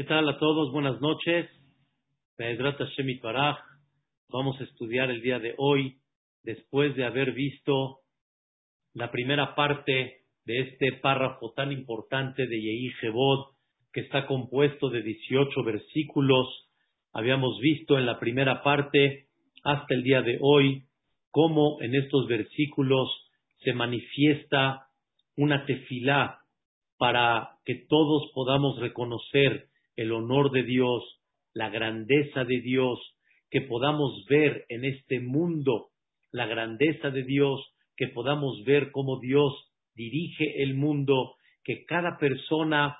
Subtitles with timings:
[0.00, 0.72] ¿Qué tal a todos?
[0.72, 1.46] Buenas noches.
[4.30, 5.98] Vamos a estudiar el día de hoy,
[6.42, 7.98] después de haber visto
[8.94, 13.48] la primera parte de este párrafo tan importante de Yehi Jebod,
[13.92, 16.46] que está compuesto de 18 versículos.
[17.12, 19.26] Habíamos visto en la primera parte
[19.64, 20.84] hasta el día de hoy
[21.30, 23.10] cómo en estos versículos
[23.62, 24.86] se manifiesta
[25.36, 26.38] una tefilá
[26.96, 29.68] para que todos podamos reconocer
[30.00, 31.20] el honor de Dios,
[31.52, 32.98] la grandeza de Dios,
[33.50, 35.88] que podamos ver en este mundo
[36.32, 37.60] la grandeza de Dios,
[37.98, 39.52] que podamos ver cómo Dios
[39.94, 42.96] dirige el mundo, que cada persona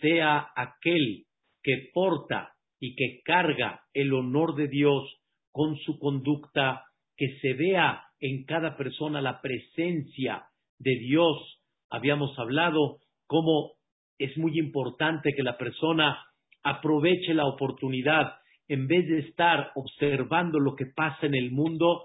[0.00, 1.24] sea aquel
[1.64, 5.02] que porta y que carga el honor de Dios
[5.50, 6.84] con su conducta,
[7.16, 10.44] que se vea en cada persona la presencia
[10.78, 11.60] de Dios.
[11.90, 13.72] Habíamos hablado cómo
[14.16, 16.22] es muy importante que la persona
[16.66, 18.34] aproveche la oportunidad
[18.68, 22.04] en vez de estar observando lo que pasa en el mundo,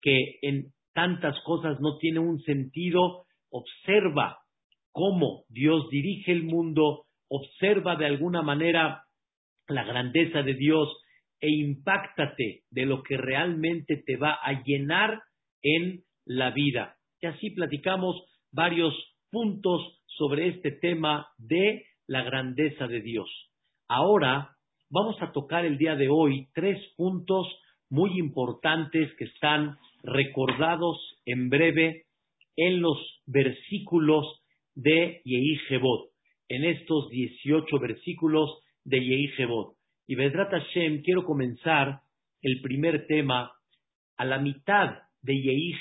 [0.00, 4.38] que en tantas cosas no tiene un sentido, observa
[4.92, 9.02] cómo Dios dirige el mundo, observa de alguna manera
[9.68, 10.88] la grandeza de Dios
[11.40, 15.20] e impactate de lo que realmente te va a llenar
[15.62, 16.96] en la vida.
[17.20, 18.94] Y así platicamos varios
[19.30, 23.45] puntos sobre este tema de la grandeza de Dios.
[23.88, 24.56] Ahora
[24.90, 27.46] vamos a tocar el día de hoy tres puntos
[27.88, 32.06] muy importantes que están recordados en breve
[32.56, 34.42] en los versículos
[34.74, 35.60] de Yehi
[36.48, 39.30] en estos 18 versículos de Yehi
[40.08, 42.00] Y Vedrat Hashem, quiero comenzar
[42.42, 43.52] el primer tema.
[44.16, 45.74] A la mitad de Yehi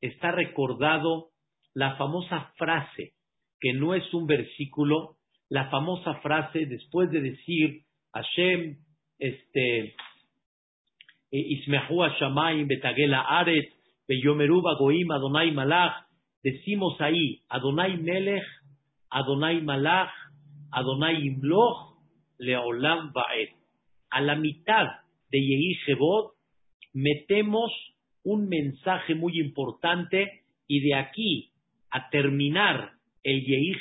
[0.00, 1.30] está recordado
[1.74, 3.12] la famosa frase,
[3.60, 5.16] que no es un versículo,
[5.54, 8.76] la famosa frase después de decir Hashem,
[9.20, 9.94] este,
[11.30, 13.72] e Ismehu Hashamayim Betagela Aret,
[14.08, 16.08] Beyomeruba Goim Adonai Malach,
[16.42, 18.42] decimos ahí Adonai Melech,
[19.10, 20.10] Adonai Malach,
[20.72, 22.00] Adonai Imloch,
[22.38, 23.50] Leolam Baed.
[24.10, 24.88] A la mitad
[25.30, 25.78] de Yehi
[26.94, 27.70] metemos
[28.24, 31.52] un mensaje muy importante y de aquí
[31.92, 33.74] a terminar el Yehi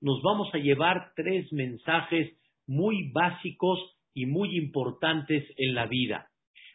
[0.00, 2.36] nos vamos a llevar tres mensajes
[2.66, 3.78] muy básicos
[4.14, 6.28] y muy importantes en la vida.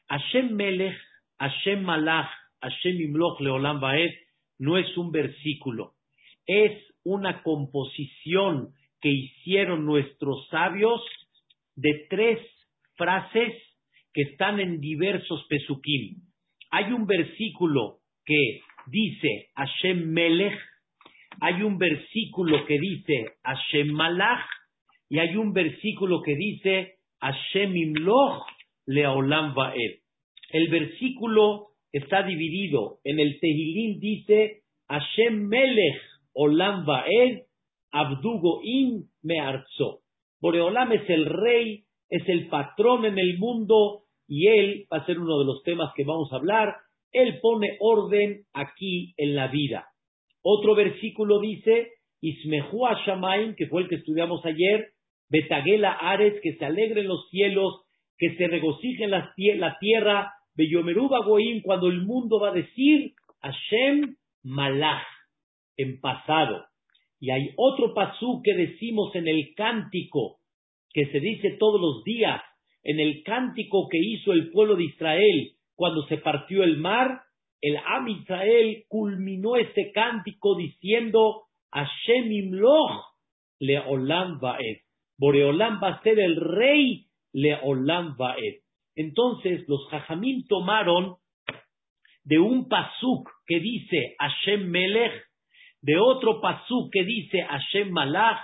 [0.07, 0.97] Hashem Melech,
[1.39, 2.29] Hashem Malach,
[2.61, 4.11] Hashem Imloch Leolam Baed
[4.59, 5.93] no es un versículo,
[6.45, 6.71] es
[7.03, 11.01] una composición que hicieron nuestros sabios
[11.75, 12.39] de tres
[12.95, 13.53] frases
[14.13, 16.21] que están en diversos pesukim.
[16.69, 20.59] Hay un versículo que dice Hashem Melech,
[21.39, 24.45] hay un versículo que dice Hashem Malach
[25.09, 28.45] y hay un versículo que dice Hashem Imloch
[28.85, 29.99] Leolam Vaed.
[30.51, 32.99] El versículo está dividido.
[33.03, 36.01] En el Tehilín dice Hashem Melech
[36.33, 37.43] Olam Vaed
[37.91, 40.01] Abdugo In Mearzo.
[40.41, 45.19] Boreolam es el rey, es el patrón en el mundo y él va a ser
[45.19, 46.75] uno de los temas que vamos a hablar.
[47.11, 49.90] Él pone orden aquí en la vida.
[50.41, 51.89] Otro versículo dice,
[52.21, 54.89] Ismehu Shamaim, que fue el que estudiamos ayer,
[55.29, 57.81] Betagela Ares, que se alegren los cielos,
[58.17, 64.15] que se regocijen la, la tierra, Beyomeruba Goim, cuando el mundo va a decir Hashem
[64.43, 65.05] Malach,
[65.77, 66.65] en pasado.
[67.19, 70.39] Y hay otro pasú que decimos en el cántico,
[70.93, 72.41] que se dice todos los días,
[72.83, 77.21] en el cántico que hizo el pueblo de Israel cuando se partió el mar,
[77.61, 83.05] el Am Israel culminó ese cántico diciendo, Hashem Imloch
[83.59, 84.79] Leolam Vaed.
[85.17, 88.61] Boreolam va a ser el rey Leolam Vaed.
[88.95, 91.17] Entonces los Jajamim tomaron
[92.23, 95.13] de un pasuk que dice Hashem Melech,
[95.81, 98.39] de otro pasuk que dice Hashem Malach,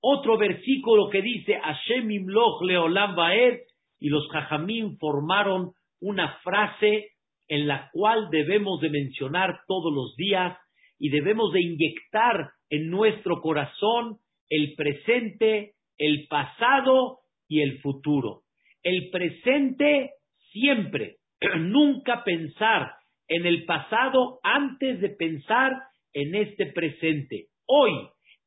[0.00, 3.60] otro versículo que dice Hashem Imloch Leolam Vaed,
[3.98, 7.10] y los Jajamim formaron una frase
[7.50, 10.56] en la cual debemos de mencionar todos los días
[11.00, 14.18] y debemos de inyectar en nuestro corazón
[14.48, 17.18] el presente, el pasado
[17.48, 18.42] y el futuro.
[18.84, 20.12] El presente
[20.52, 21.16] siempre,
[21.58, 22.92] nunca pensar
[23.26, 25.72] en el pasado antes de pensar
[26.12, 27.46] en este presente.
[27.66, 27.90] Hoy,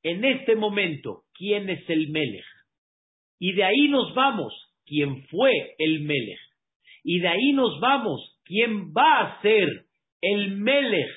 [0.02, 2.46] en este momento, ¿quién es el Melech?
[3.38, 4.54] Y de ahí nos vamos,
[4.86, 6.40] ¿quién fue el Melech?
[7.04, 9.86] Y de ahí nos vamos, ¿Quién va a ser
[10.22, 11.12] el Melech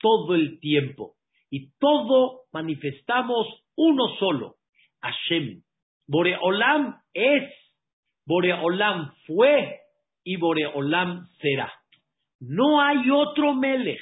[0.00, 1.14] todo el tiempo.
[1.50, 3.46] Y todo manifestamos
[3.76, 4.56] uno solo,
[5.00, 5.62] Hashem.
[6.06, 7.50] Boreolam es,
[8.26, 9.78] Boreolam fue
[10.24, 11.72] y Boreolam será.
[12.40, 14.00] No hay otro Melech,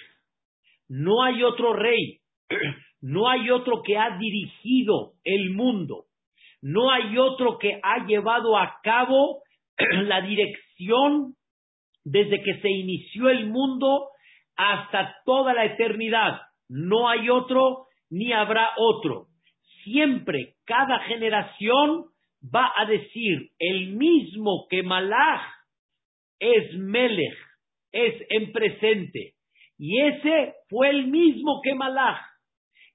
[0.88, 2.20] no hay otro rey,
[3.00, 6.06] no hay otro que ha dirigido el mundo,
[6.62, 9.42] no hay otro que ha llevado a cabo
[9.76, 11.34] la dirección
[12.10, 14.08] desde que se inició el mundo
[14.56, 16.40] hasta toda la eternidad.
[16.68, 19.26] No hay otro ni habrá otro.
[19.84, 22.06] Siempre, cada generación
[22.42, 25.42] va a decir el mismo que Malach
[26.40, 27.36] es Melech,
[27.92, 29.34] es en presente.
[29.76, 32.20] Y ese fue el mismo que Malach.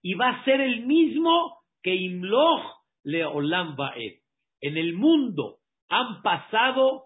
[0.02, 2.64] Y va a ser el mismo que Imloch
[3.04, 4.14] Leolam Baed.
[4.62, 5.58] En el mundo
[5.90, 7.04] han pasado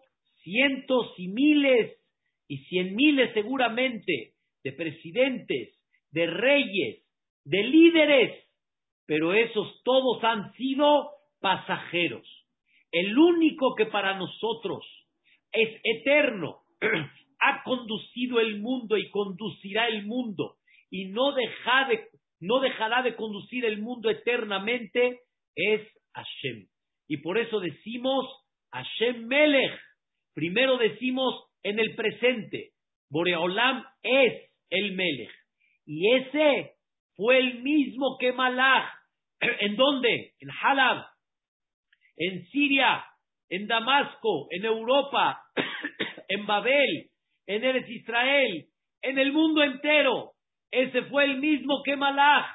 [0.47, 1.97] cientos y miles
[2.47, 4.31] y cien miles seguramente
[4.63, 5.77] de presidentes,
[6.11, 7.03] de reyes,
[7.43, 8.45] de líderes,
[9.05, 11.09] pero esos todos han sido
[11.41, 12.25] pasajeros.
[12.93, 14.85] El único que para nosotros
[15.51, 16.61] es eterno,
[17.39, 20.55] ha conducido el mundo y conducirá el mundo
[20.89, 21.43] y no, de,
[22.39, 25.19] no dejará de conducir el mundo eternamente,
[25.55, 25.81] es
[26.13, 26.67] Hashem.
[27.09, 28.25] Y por eso decimos
[28.71, 29.86] Hashem Melech.
[30.37, 32.69] Primero decimos en el presente,
[33.09, 35.31] Boreolam es el Melech.
[35.83, 36.75] Y ese
[37.15, 38.87] fue el mismo que Malach.
[39.39, 40.33] ¿En dónde?
[40.39, 41.07] En Halab,
[42.17, 43.03] en Siria,
[43.49, 45.41] en Damasco, en Europa,
[46.27, 47.09] en Babel,
[47.47, 48.67] en Eres Israel,
[49.01, 50.33] en el mundo entero.
[50.69, 52.45] Ese fue el mismo que Malach.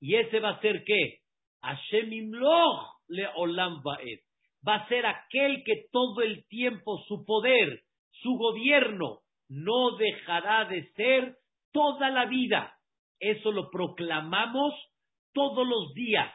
[0.00, 1.18] Y ese va a ser qué?
[1.60, 4.20] Hashem Imloch le Olam Baed.
[4.66, 10.90] Va a ser aquel que todo el tiempo su poder, su gobierno, no dejará de
[10.92, 11.36] ser
[11.72, 12.74] toda la vida.
[13.18, 14.74] Eso lo proclamamos
[15.32, 16.32] todos los días.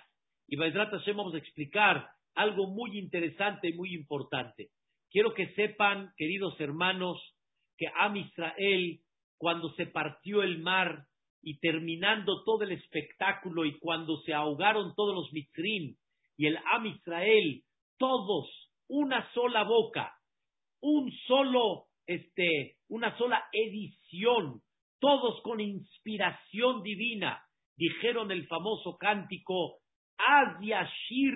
[0.48, 4.70] Y Baedrat Hashem vamos a explicar algo muy interesante y muy importante.
[5.10, 7.22] Quiero que sepan, queridos hermanos,
[7.78, 9.00] que Am Israel,
[9.38, 11.06] cuando se partió el mar
[11.42, 15.96] y terminando todo el espectáculo y cuando se ahogaron todos los mitrim
[16.38, 17.64] y el Am Israel,
[17.98, 18.50] todos,
[18.88, 20.14] una sola boca,
[20.82, 24.62] un solo, este, una sola edición,
[25.00, 27.44] todos con inspiración divina,
[27.78, 29.80] dijeron el famoso cántico,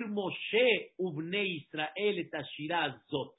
[0.08, 2.30] Moshe Ubne Israel
[3.08, 3.34] Zot.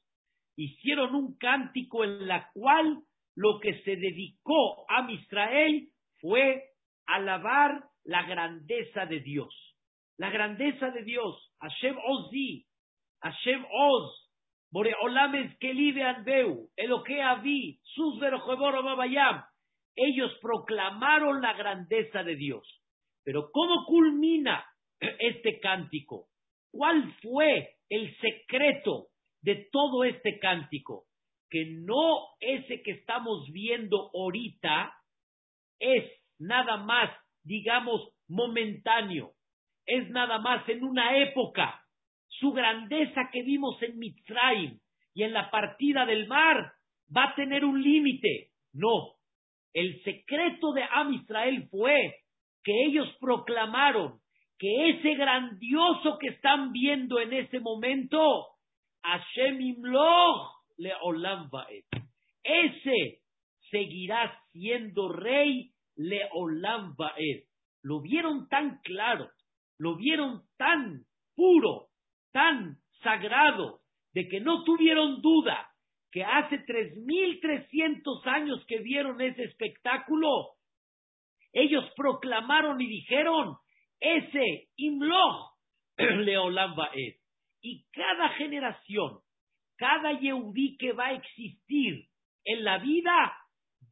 [0.56, 3.00] Hicieron un cántico en la cual
[3.36, 5.88] lo que se dedicó a Israel
[6.20, 6.64] fue
[7.08, 9.54] alabar la grandeza de Dios.
[10.18, 11.52] La grandeza de Dios.
[11.60, 12.66] Hashem Ozi,
[13.22, 14.30] Hashem Oz,
[14.72, 16.02] Boreolam es Kelibe
[16.76, 18.20] Eloque Avi, Sus.
[19.96, 22.82] Ellos proclamaron la grandeza de Dios.
[23.24, 24.66] Pero ¿cómo culmina
[25.00, 26.28] este cántico?
[26.72, 29.08] ¿Cuál fue el secreto
[29.42, 31.06] de todo este cántico?
[31.50, 34.94] Que no ese que estamos viendo ahorita
[35.80, 36.10] es
[36.40, 37.12] nada más,
[37.44, 39.34] digamos, momentáneo,
[39.86, 41.84] es nada más en una época.
[42.40, 44.80] Su grandeza que vimos en Mitzrayim
[45.14, 46.74] y en la partida del mar
[47.16, 48.50] va a tener un límite.
[48.74, 49.16] No.
[49.74, 52.16] El secreto de Am Israel fue
[52.64, 54.20] que ellos proclamaron
[54.58, 58.48] que ese grandioso que están viendo en ese momento,
[59.04, 61.50] Hashem Imloch le Olam
[62.44, 63.22] Ese
[63.72, 66.96] seguirá siendo rey le Olam
[67.84, 69.30] Lo vieron tan claro,
[69.78, 71.88] lo vieron tan puro,
[72.32, 73.82] tan sagrado,
[74.14, 75.70] de que no tuvieron duda
[76.12, 80.50] que hace tres mil trescientos años que vieron ese espectáculo,
[81.54, 83.56] ellos proclamaron y dijeron,
[84.00, 85.54] ese Imloch
[85.98, 87.18] Leolam es.
[87.62, 89.20] Y cada generación,
[89.78, 92.08] cada Yehudí que va a existir
[92.44, 93.38] en la vida,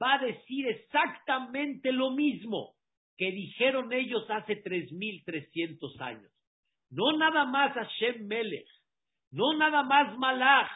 [0.02, 2.76] va a decir exactamente lo mismo
[3.18, 6.32] que dijeron ellos hace tres mil trescientos años.
[6.92, 8.68] No nada más Hashem Melech,
[9.32, 10.70] no nada más Malach,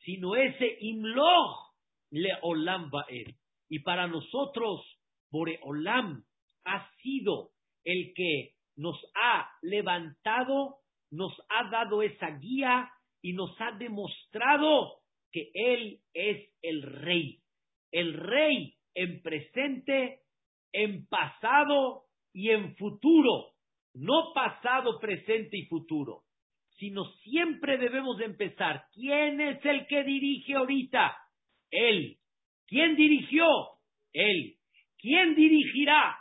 [0.00, 1.74] sino ese Imloch
[2.10, 3.34] Leolam Baed.
[3.68, 4.82] Y para nosotros,
[5.30, 6.24] Boreolam
[6.64, 7.50] ha sido
[7.84, 10.78] el que nos ha levantado,
[11.10, 12.90] nos ha dado esa guía
[13.22, 17.40] y nos ha demostrado que Él es el rey.
[17.92, 20.20] El rey en presente,
[20.72, 23.53] en pasado y en futuro.
[23.94, 26.22] No pasado, presente y futuro,
[26.76, 28.84] sino siempre debemos empezar.
[28.92, 31.16] ¿Quién es el que dirige ahorita?
[31.70, 32.18] Él.
[32.66, 33.46] ¿Quién dirigió?
[34.12, 34.56] Él.
[34.98, 36.16] ¿Quién dirigirá?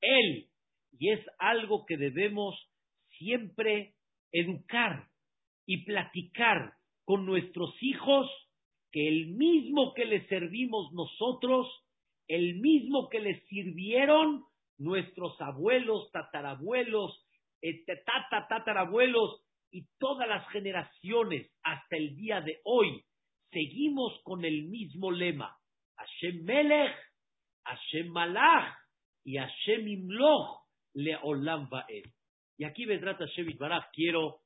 [0.00, 0.48] Él
[0.98, 2.54] y es algo que debemos
[3.18, 3.94] siempre
[4.32, 5.06] educar,
[5.70, 6.72] y platicar
[7.04, 8.26] con nuestros hijos
[8.90, 11.66] que el mismo que les servimos nosotros,
[12.26, 14.44] el mismo que les sirvieron
[14.78, 17.26] nuestros abuelos, tatarabuelos,
[17.62, 23.04] eh, tata, tatarabuelos y todas las generaciones hasta el día de hoy,
[23.50, 25.56] seguimos con el mismo lema.
[25.96, 26.96] Hashem Melech,
[27.64, 28.74] Hashem Malach
[29.24, 32.04] y Hashem Imloch Leolam Vaed.
[32.56, 34.40] Y aquí, Vedrat Hashem Baraj, quiero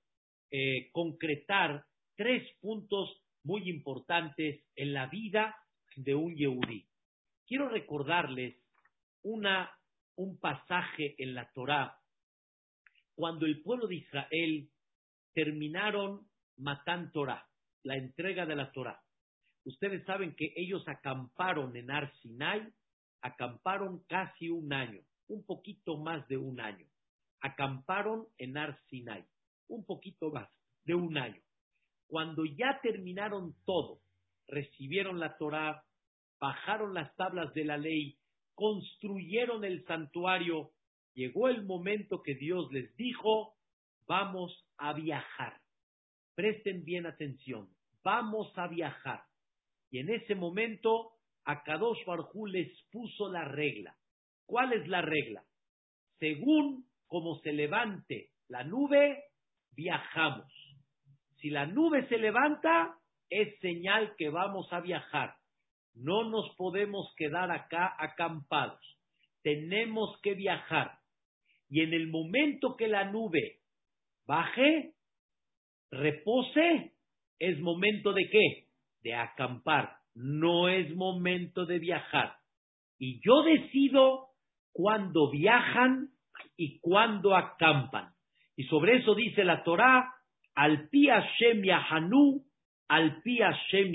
[0.51, 1.85] eh, concretar
[2.17, 5.57] tres puntos muy importantes en la vida
[5.97, 6.87] de un Yehudí.
[7.47, 8.57] Quiero recordarles
[9.23, 9.71] una,
[10.17, 11.99] un pasaje en la Torá
[13.15, 14.71] cuando el pueblo de Israel
[15.35, 16.27] terminaron
[16.57, 17.47] Matán Torah,
[17.83, 19.01] la entrega de la Torá.
[19.65, 22.73] Ustedes saben que ellos acamparon en Ar Sinai,
[23.21, 26.87] acamparon casi un año, un poquito más de un año.
[27.41, 29.25] Acamparon en Ar Sinai,
[29.69, 30.49] un poquito más
[30.85, 31.41] de un año.
[32.09, 34.01] Cuando ya terminaron todo,
[34.49, 35.85] recibieron la Torá,
[36.41, 38.19] bajaron las tablas de la ley,
[38.55, 40.71] construyeron el santuario,
[41.15, 43.55] llegó el momento que Dios les dijo,
[44.07, 45.61] vamos a viajar.
[46.35, 47.69] Presten bien atención,
[48.03, 49.23] vamos a viajar.
[49.91, 51.13] Y en ese momento,
[51.45, 53.97] Akadosh Barjú les puso la regla.
[54.47, 55.45] ¿Cuál es la regla?
[56.19, 59.25] Según como se levante la nube,
[59.73, 60.51] viajamos.
[61.41, 62.97] Si la nube se levanta,
[63.29, 65.35] es señal que vamos a viajar.
[65.95, 68.81] No nos podemos quedar acá acampados.
[69.43, 70.99] Tenemos que viajar.
[71.69, 73.61] Y en el momento que la nube
[74.27, 74.93] baje,
[75.91, 76.93] repose,
[77.39, 78.67] es momento de qué?
[79.03, 79.97] De acampar.
[80.15, 82.37] No es momento de viajar.
[82.99, 84.29] Y yo decido
[84.73, 86.11] cuándo viajan
[86.57, 88.13] y cuándo acampan.
[88.57, 90.15] Y sobre eso dice la Torá,
[90.55, 92.45] al pi Hashem Yahanu,
[92.89, 93.93] al pi Hashem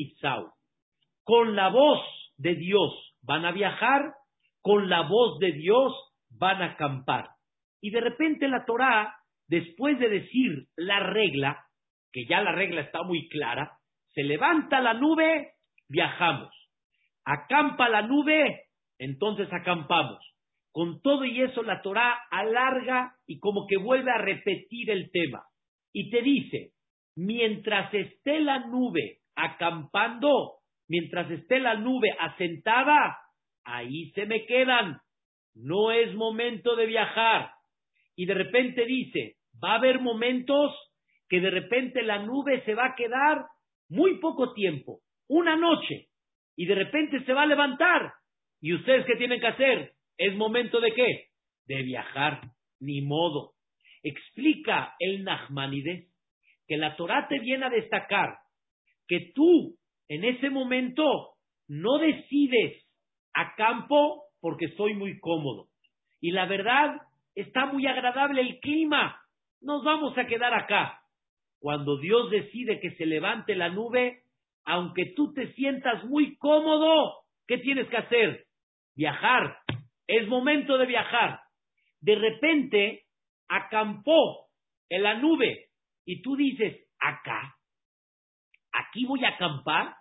[1.27, 2.00] Con la voz
[2.38, 4.13] de Dios van a viajar,
[4.62, 5.93] con la voz de Dios
[6.29, 7.31] van a acampar.
[7.81, 9.13] Y de repente la Torá,
[9.46, 11.65] después de decir la regla,
[12.13, 13.74] que ya la regla está muy clara,
[14.13, 15.55] se levanta la nube,
[15.89, 16.55] viajamos.
[17.25, 18.67] Acampa la nube,
[18.98, 20.19] entonces acampamos.
[20.72, 25.43] Con todo y eso la Torá alarga y como que vuelve a repetir el tema
[25.91, 26.72] y te dice,
[27.17, 33.17] mientras esté la nube acampando, mientras esté la nube asentada,
[33.63, 35.00] ahí se me quedan.
[35.53, 37.51] No es momento de viajar.
[38.15, 40.72] Y de repente dice, va a haber momentos
[41.29, 43.46] que de repente la nube se va a quedar
[43.89, 46.08] muy poco tiempo, una noche,
[46.56, 48.13] y de repente se va a levantar.
[48.62, 49.91] ¿Y ustedes qué tienen que hacer?
[50.17, 51.27] ¿Es momento de qué?
[51.65, 52.41] De viajar,
[52.79, 53.58] ni modo
[54.08, 56.12] explica el Nachmanides
[56.67, 58.38] que la Torah te viene a destacar
[59.08, 59.77] que tú
[60.09, 61.03] en ese momento
[61.67, 62.85] no decides
[63.33, 65.67] a campo porque soy muy cómodo.
[66.21, 67.01] Y la verdad,
[67.35, 69.21] está muy agradable el clima.
[69.61, 71.01] Nos vamos a quedar acá.
[71.59, 74.21] Cuando Dios decide que se levante la nube,
[74.65, 78.45] aunque tú te sientas muy cómodo, ¿qué tienes que hacer?
[78.95, 79.57] Viajar.
[80.07, 81.41] Es momento de viajar.
[81.99, 83.03] De repente,
[83.47, 84.47] acampó
[84.89, 85.67] en la nube
[86.05, 87.56] y tú dices, acá,
[88.77, 89.96] aquí voy a acampar,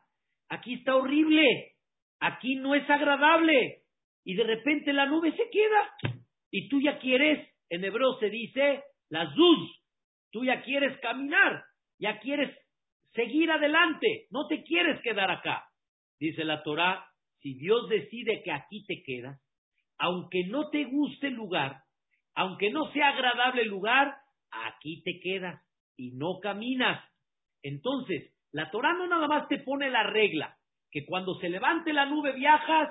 [0.49, 1.73] aquí está horrible,
[2.21, 3.83] aquí no es agradable
[4.25, 6.14] y de repente la nube se queda
[6.50, 9.83] y tú ya quieres, en hebreo se dice, la zuz,
[10.30, 11.64] tú ya quieres caminar,
[11.99, 12.56] ya quieres
[13.14, 15.64] seguir adelante, no te quieres quedar acá.
[16.18, 17.06] Dice la Torah,
[17.40, 19.40] si Dios decide que aquí te quedas,
[19.99, 21.83] aunque no te guste el lugar,
[22.35, 24.14] aunque no sea agradable el lugar,
[24.50, 25.62] aquí te quedas
[25.97, 27.02] y no caminas.
[27.62, 30.56] Entonces, la Torah no nada más te pone la regla,
[30.90, 32.88] que cuando se levante la nube viajas,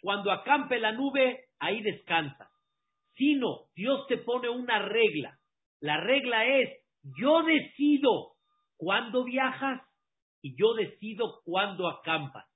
[0.00, 2.48] cuando acampe la nube, ahí descansas.
[3.16, 5.38] Sino, Dios te pone una regla.
[5.80, 6.70] La regla es,
[7.02, 8.36] yo decido
[8.78, 9.82] cuándo viajas
[10.40, 12.46] y yo decido cuándo acampas.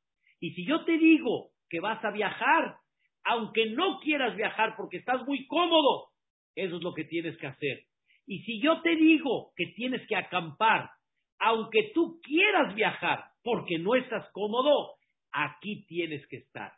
[0.40, 2.78] Y si yo te digo que vas a viajar,
[3.24, 6.06] aunque no quieras viajar porque estás muy cómodo,
[6.54, 7.82] eso es lo que tienes que hacer.
[8.26, 10.95] Y si yo te digo que tienes que acampar,
[11.38, 14.94] aunque tú quieras viajar porque no estás cómodo,
[15.32, 16.72] aquí tienes que estar.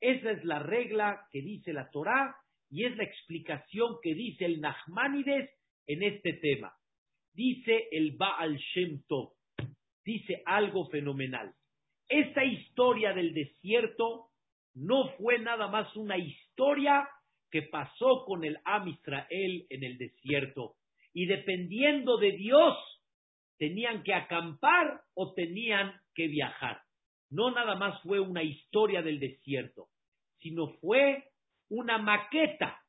[0.00, 2.36] Esa es la regla que dice la Torá
[2.70, 5.50] y es la explicación que dice el Nachmanides
[5.86, 6.72] en este tema.
[7.34, 9.32] Dice el Baal Shem Tov,
[10.04, 11.52] dice algo fenomenal.
[12.08, 14.28] Esta historia del desierto
[14.74, 17.08] no fue nada más una historia
[17.50, 20.74] que pasó con el Am Israel en el desierto.
[21.12, 22.76] Y dependiendo de Dios,
[23.58, 26.80] tenían que acampar o tenían que viajar.
[27.30, 29.88] No nada más fue una historia del desierto,
[30.38, 31.30] sino fue
[31.68, 32.80] una maqueta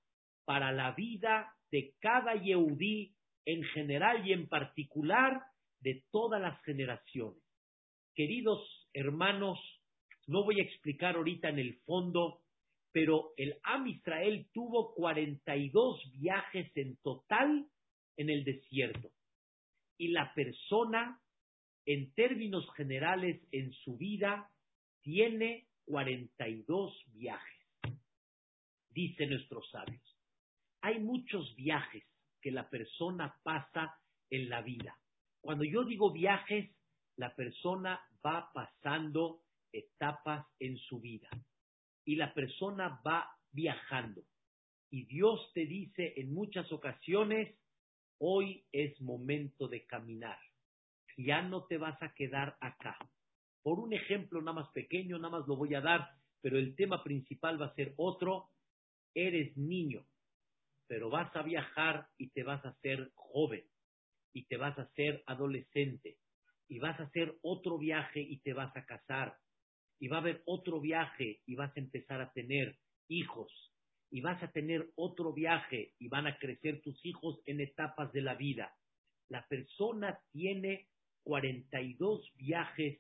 [0.46, 5.42] para la vida de cada Yehudí en general y en particular
[5.80, 7.42] de todas las generaciones.
[8.14, 9.60] Queridos hermanos,
[10.28, 12.42] no voy a explicar ahorita en el fondo,
[12.92, 17.68] pero el Am Israel tuvo 42 viajes en total
[18.18, 19.10] en el desierto.
[19.98, 21.20] Y la persona,
[21.86, 24.52] en términos generales, en su vida,
[25.02, 27.66] tiene 42 viajes,
[28.90, 30.04] dicen nuestros sabios.
[30.82, 32.04] Hay muchos viajes
[32.42, 33.98] que la persona pasa
[34.30, 34.98] en la vida.
[35.42, 36.70] Cuando yo digo viajes,
[37.16, 41.30] la persona va pasando etapas en su vida
[42.06, 44.24] y la persona va viajando.
[44.90, 47.56] Y Dios te dice en muchas ocasiones,
[48.20, 50.40] hoy es momento de caminar.
[51.18, 52.98] Ya no te vas a quedar acá.
[53.64, 56.10] Por un ejemplo nada más pequeño, nada más lo voy a dar,
[56.42, 58.50] pero el tema principal va a ser otro.
[59.14, 60.06] Eres niño,
[60.88, 63.66] pero vas a viajar y te vas a hacer joven,
[64.34, 66.18] y te vas a hacer adolescente,
[66.68, 69.38] y vas a hacer otro viaje y te vas a casar,
[70.00, 73.52] y va a haber otro viaje y vas a empezar a tener hijos,
[74.10, 78.22] y vas a tener otro viaje y van a crecer tus hijos en etapas de
[78.22, 78.74] la vida.
[79.30, 80.88] La persona tiene
[81.24, 83.00] 42 viajes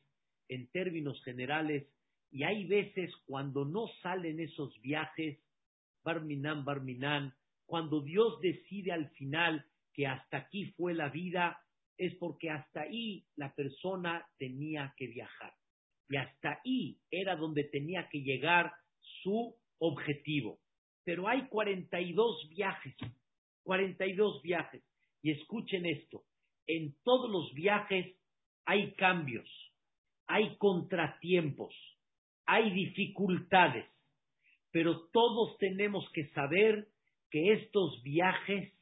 [0.50, 1.88] en términos generales
[2.32, 5.40] y hay veces cuando no salen esos viajes,
[6.04, 7.34] Barminan, Barminan,
[7.66, 11.62] cuando Dios decide al final que hasta aquí fue la vida,
[11.98, 15.54] es porque hasta ahí la persona tenía que viajar.
[16.10, 18.72] Y hasta ahí era donde tenía que llegar
[19.24, 20.60] su objetivo.
[21.08, 22.94] Pero hay 42 viajes,
[23.64, 24.84] 42 viajes.
[25.22, 26.24] Y escuchen esto,
[26.68, 28.14] en todos los viajes
[28.66, 29.50] hay cambios,
[30.28, 31.74] hay contratiempos,
[32.46, 33.86] hay dificultades,
[34.72, 36.90] pero todos tenemos que saber
[37.32, 38.74] que estos viajes,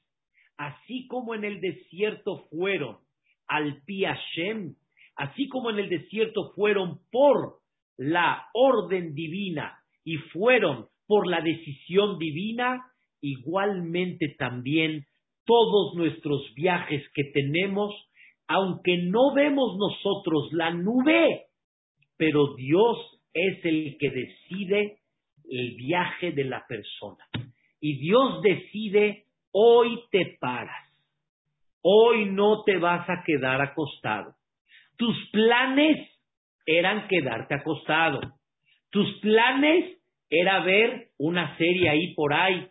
[0.58, 2.98] así como en el desierto fueron
[3.46, 7.60] al Pi así como en el desierto fueron por
[7.98, 12.82] la orden divina y fueron por la decisión divina,
[13.22, 15.06] igualmente también
[15.46, 17.94] todos nuestros viajes que tenemos,
[18.48, 21.46] aunque no vemos nosotros la nube,
[22.18, 22.98] pero Dios
[23.34, 25.00] es el que decide
[25.50, 27.26] el viaje de la persona.
[27.80, 30.90] Y Dios decide, hoy te paras,
[31.82, 34.34] hoy no te vas a quedar acostado.
[34.98, 36.10] Tus planes
[36.66, 38.22] eran quedarte acostado.
[38.90, 39.98] Tus planes
[40.38, 42.68] era ver una serie ahí por ahí.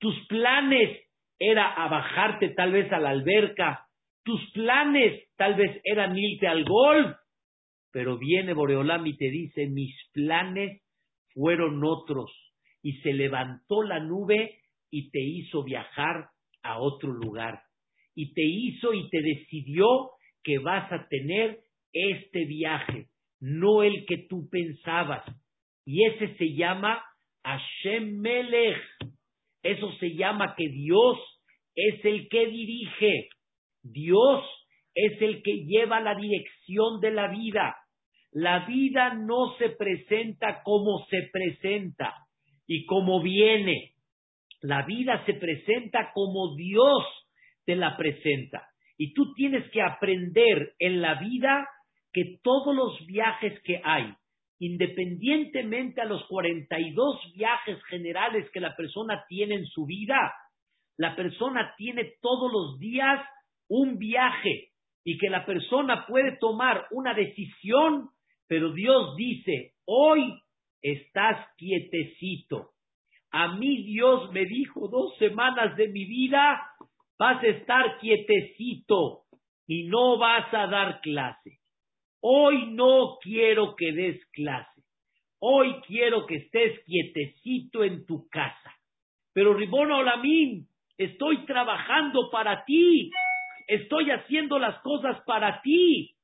[0.00, 1.00] Tus planes
[1.38, 3.86] era a bajarte tal vez a la alberca.
[4.24, 7.16] Tus planes tal vez eran irte al golf.
[7.92, 10.82] Pero viene Boreolam y te dice, mis planes
[11.32, 12.32] fueron otros.
[12.82, 14.58] Y se levantó la nube
[14.90, 16.30] y te hizo viajar
[16.62, 17.62] a otro lugar.
[18.16, 19.86] Y te hizo y te decidió
[20.42, 21.60] que vas a tener
[21.92, 23.06] este viaje,
[23.40, 25.24] no el que tú pensabas.
[25.84, 27.02] Y ese se llama
[27.44, 28.80] Hashem Melech.
[29.62, 31.18] Eso se llama que Dios
[31.74, 33.28] es el que dirige.
[33.82, 34.44] Dios
[34.94, 37.76] es el que lleva la dirección de la vida.
[38.32, 42.14] La vida no se presenta como se presenta
[42.66, 43.94] y como viene.
[44.60, 47.04] La vida se presenta como Dios
[47.64, 48.66] te la presenta.
[48.96, 51.68] Y tú tienes que aprender en la vida
[52.12, 54.14] que todos los viajes que hay,
[54.64, 60.32] independientemente a los 42 viajes generales que la persona tiene en su vida,
[60.96, 63.20] la persona tiene todos los días
[63.68, 64.70] un viaje
[65.04, 68.08] y que la persona puede tomar una decisión,
[68.48, 70.40] pero Dios dice, hoy
[70.80, 72.70] estás quietecito.
[73.32, 76.62] A mí Dios me dijo dos semanas de mi vida,
[77.18, 79.24] vas a estar quietecito
[79.66, 81.58] y no vas a dar clase.
[82.26, 84.82] Hoy no quiero que des clase.
[85.40, 88.74] Hoy quiero que estés quietecito en tu casa.
[89.34, 93.10] Pero Ribono Olamín, estoy trabajando para ti.
[93.68, 96.14] Estoy haciendo las cosas para ti.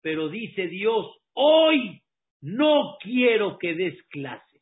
[0.00, 2.00] Pero dice Dios, hoy
[2.40, 4.60] no quiero que des clase.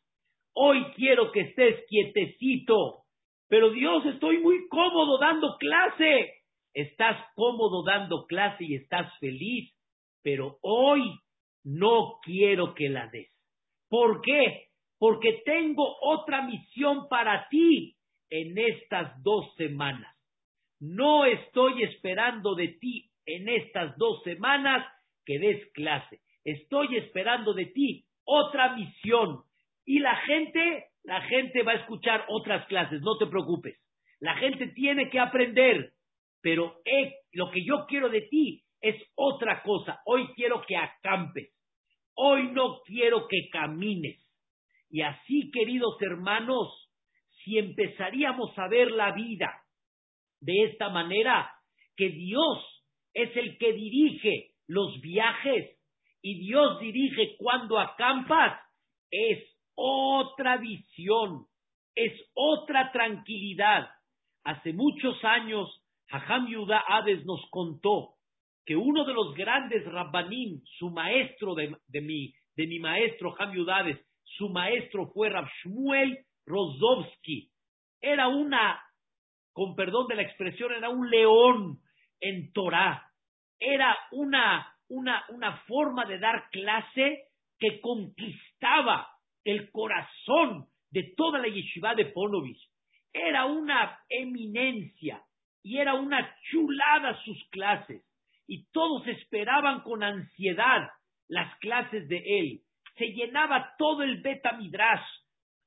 [0.54, 3.04] Hoy quiero que estés quietecito.
[3.48, 6.32] Pero Dios, estoy muy cómodo dando clase.
[6.74, 9.72] Estás cómodo dando clase y estás feliz
[10.22, 11.18] pero hoy
[11.64, 13.30] no quiero que la des.
[13.88, 14.68] ¿Por qué?
[14.98, 17.96] Porque tengo otra misión para ti
[18.28, 20.14] en estas dos semanas.
[20.78, 24.86] No estoy esperando de ti en estas dos semanas
[25.24, 26.20] que des clase.
[26.44, 29.42] Estoy esperando de ti otra misión.
[29.84, 33.78] Y la gente, la gente va a escuchar otras clases, no te preocupes.
[34.20, 35.92] La gente tiene que aprender,
[36.40, 40.00] pero eh, lo que yo quiero de ti es otra cosa.
[40.06, 41.50] Hoy quiero que acampes.
[42.14, 44.18] Hoy no quiero que camines.
[44.90, 46.90] Y así, queridos hermanos,
[47.44, 49.62] si empezaríamos a ver la vida
[50.40, 51.50] de esta manera,
[51.96, 55.78] que Dios es el que dirige los viajes
[56.22, 58.60] y Dios dirige cuando acampas,
[59.10, 59.38] es
[59.74, 61.46] otra visión,
[61.94, 63.88] es otra tranquilidad.
[64.44, 65.68] Hace muchos años,
[66.08, 68.14] Jajam Yuda Hades nos contó
[68.70, 73.98] que uno de los grandes rabbanim, su maestro de, mi, de mi maestro Jajam Hades,
[74.22, 77.50] su maestro fue Rab Shmuel Rozovsky.
[78.00, 78.80] Era una,
[79.52, 81.80] con perdón de la expresión, era un león
[82.20, 83.10] en Torah.
[83.58, 87.24] Era una, una, una forma de dar clase
[87.58, 89.08] que conquistaba
[89.42, 92.70] el corazón de toda la yeshiva de Ponovich.
[93.12, 95.24] Era una eminencia
[95.60, 98.04] y era una chulada sus clases.
[98.52, 100.88] Y todos esperaban con ansiedad
[101.28, 102.62] las clases de él.
[102.96, 105.06] Se llenaba todo el Beta Midrash.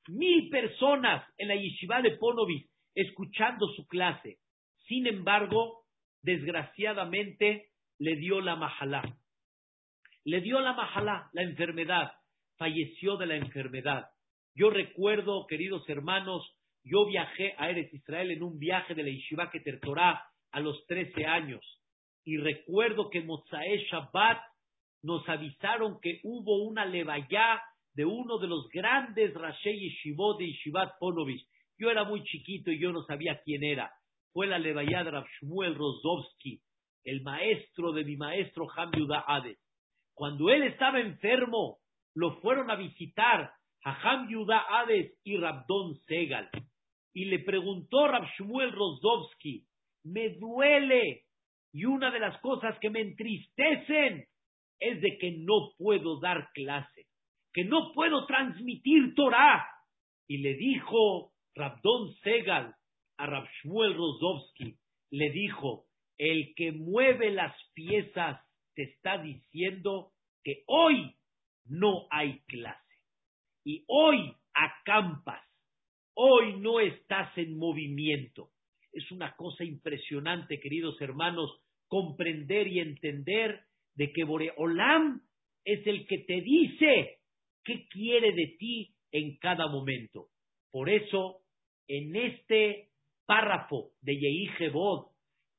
[0.08, 4.36] Mil personas en la yeshiva de Ponovich escuchando su clase.
[4.86, 5.86] Sin embargo,
[6.20, 9.02] desgraciadamente, le dio la majalá.
[10.24, 12.12] Le dio la majalá, la enfermedad.
[12.58, 14.10] Falleció de la enfermedad.
[14.54, 19.50] Yo recuerdo, queridos hermanos, yo viajé a Eretz Israel en un viaje de la Yeshiva
[19.50, 19.80] Keter
[20.52, 21.62] a los 13 años.
[22.24, 24.38] Y recuerdo que Mozae Shabbat
[25.02, 27.60] nos avisaron que hubo una levayá
[27.94, 31.46] de uno de los grandes Rashi Yeshivot de Yeshivat Ponovich.
[31.78, 33.92] Yo era muy chiquito y yo no sabía quién era.
[34.32, 35.76] Fue la levayá de Rav Shmuel
[37.04, 38.90] el maestro de mi maestro Ham
[39.26, 39.58] Hades.
[40.14, 41.78] Cuando él estaba enfermo,
[42.14, 43.52] lo fueron a visitar
[43.84, 46.48] a Ham Hades y Rabdon Segal.
[47.12, 48.72] Y le preguntó Rav Shmuel
[50.04, 51.23] me duele.
[51.74, 54.24] Y una de las cosas que me entristecen
[54.78, 57.08] es de que no puedo dar clase,
[57.52, 59.66] que no puedo transmitir Torah.
[60.28, 62.76] Y le dijo Rabdon Segal
[63.18, 64.76] a Rav Shmuel Rozovsky,
[65.10, 68.40] le dijo, el que mueve las piezas
[68.76, 70.12] te está diciendo
[70.44, 71.16] que hoy
[71.64, 72.78] no hay clase.
[73.64, 75.42] Y hoy acampas,
[76.14, 78.50] hoy no estás en movimiento.
[78.92, 81.63] Es una cosa impresionante, queridos hermanos,
[81.94, 83.60] comprender y entender
[83.94, 85.20] de que Boreolam
[85.64, 87.20] es el que te dice
[87.62, 90.26] qué quiere de ti en cada momento.
[90.72, 91.42] Por eso,
[91.86, 92.88] en este
[93.26, 94.50] párrafo de Yehi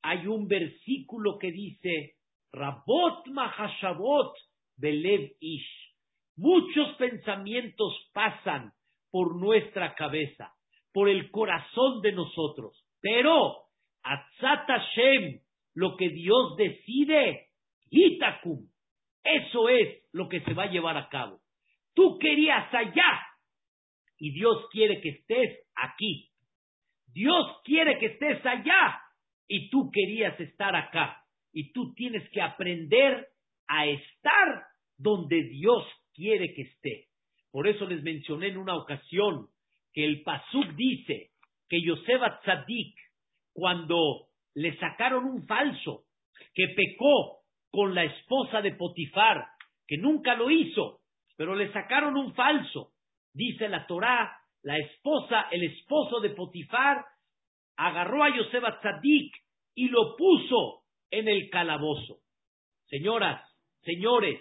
[0.01, 2.15] hay un versículo que dice,
[2.51, 4.35] Rabot Mahashabot
[4.75, 5.95] Belev Ish.
[6.35, 8.73] Muchos pensamientos pasan
[9.09, 10.53] por nuestra cabeza,
[10.91, 13.55] por el corazón de nosotros, pero
[14.03, 15.44] Atzat Hashem,
[15.75, 17.49] lo que Dios decide,
[17.91, 18.67] Itakum,
[19.23, 21.41] eso es lo que se va a llevar a cabo.
[21.93, 23.21] Tú querías allá
[24.17, 26.31] y Dios quiere que estés aquí.
[27.07, 29.01] Dios quiere que estés allá
[29.47, 31.21] y tú querías estar acá.
[31.51, 33.27] Y tú tienes que aprender
[33.67, 34.63] a estar
[34.97, 37.07] donde Dios quiere que esté.
[37.51, 39.47] Por eso les mencioné en una ocasión
[39.93, 41.31] que el Pasuk dice
[41.69, 42.95] que Yosef Tzadik,
[43.53, 46.05] cuando le sacaron un falso,
[46.53, 49.45] que pecó con la esposa de Potifar,
[49.85, 51.01] que nunca lo hizo,
[51.37, 52.93] pero le sacaron un falso,
[53.33, 57.05] dice la Torá, la esposa, el esposo de Potifar,
[57.75, 59.35] agarró a Yosef Tzadik
[59.75, 62.19] y lo puso en el calabozo.
[62.87, 63.41] Señoras,
[63.81, 64.39] señores,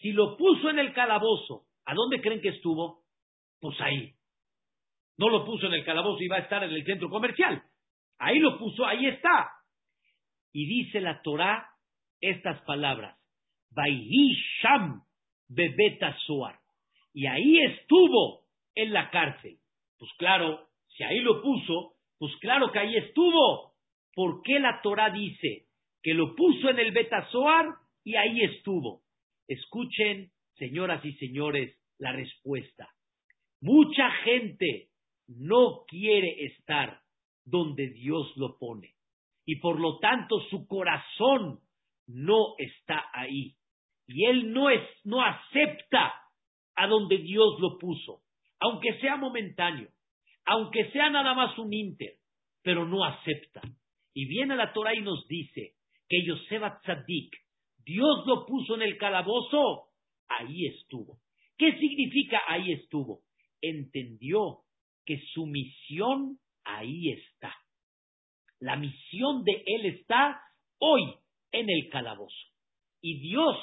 [0.00, 3.04] si lo puso en el calabozo, ¿a dónde creen que estuvo?
[3.60, 4.14] Pues ahí.
[5.16, 7.62] No lo puso en el calabozo y va a estar en el centro comercial.
[8.18, 9.50] Ahí lo puso, ahí está.
[10.52, 11.68] Y dice la Torá
[12.20, 13.18] estas palabras.
[14.62, 15.02] Sham
[15.48, 16.16] bebeta
[17.12, 19.58] Y ahí estuvo en la cárcel.
[19.98, 23.74] Pues claro, si ahí lo puso, pues claro que ahí estuvo.
[24.14, 25.66] ¿Por qué la Torah dice
[26.02, 27.66] que lo puso en el Betazoar
[28.04, 29.02] y ahí estuvo?
[29.48, 32.88] Escuchen, señoras y señores, la respuesta.
[33.60, 34.90] Mucha gente
[35.26, 37.00] no quiere estar
[37.44, 38.94] donde Dios lo pone
[39.46, 41.60] y por lo tanto su corazón
[42.06, 43.56] no está ahí
[44.06, 46.14] y él no es no acepta
[46.76, 48.22] a donde Dios lo puso,
[48.60, 49.88] aunque sea momentáneo,
[50.44, 52.14] aunque sea nada más un inter,
[52.62, 53.62] pero no acepta.
[54.12, 55.74] Y viene la Torah y nos dice
[56.08, 57.34] que Yosef Tzadik,
[57.84, 59.88] Dios lo puso en el calabozo,
[60.28, 61.18] ahí estuvo.
[61.56, 63.20] ¿Qué significa ahí estuvo?
[63.60, 64.60] Entendió
[65.06, 67.54] que su misión ahí está.
[68.60, 70.40] La misión de él está
[70.78, 71.02] hoy
[71.52, 72.34] en el calabozo.
[73.00, 73.56] Y Dios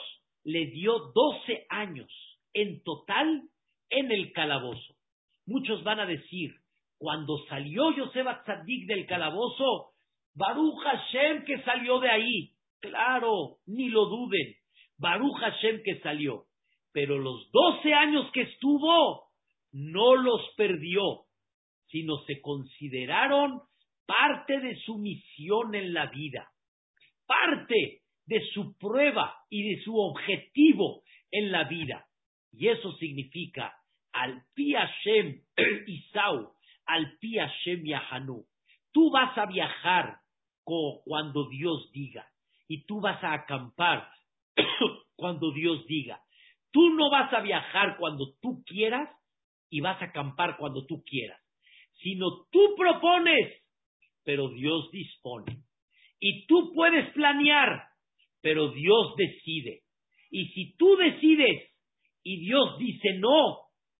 [0.43, 2.09] le dio 12 años
[2.53, 3.49] en total
[3.89, 4.95] en el calabozo.
[5.45, 6.51] Muchos van a decir,
[6.97, 9.91] cuando salió Yosef Tzadik del calabozo,
[10.33, 12.51] Baruch Hashem que salió de ahí.
[12.79, 14.55] Claro, ni lo duden.
[14.97, 16.45] Baruch Hashem que salió.
[16.93, 19.29] Pero los 12 años que estuvo,
[19.71, 21.25] no los perdió,
[21.91, 23.61] sino se consideraron
[24.05, 26.49] parte de su misión en la vida,
[27.25, 32.05] parte de su prueba y de su objetivo en la vida.
[32.51, 33.73] Y eso significa
[34.13, 35.41] al pi Hashem
[35.87, 36.53] Isau,
[36.85, 38.45] al pi Hashem Yahanu.
[38.91, 40.17] Tú vas a viajar
[40.63, 42.27] cuando Dios diga
[42.67, 44.09] y tú vas a acampar
[45.15, 46.21] cuando Dios diga.
[46.71, 49.09] Tú no vas a viajar cuando tú quieras
[49.69, 51.40] y vas a acampar cuando tú quieras,
[52.01, 53.61] sino tú propones,
[54.23, 55.63] pero Dios dispone.
[56.19, 57.83] Y tú puedes planear,
[58.41, 59.81] pero Dios decide.
[60.29, 61.71] Y si tú decides
[62.23, 63.57] y Dios dice no,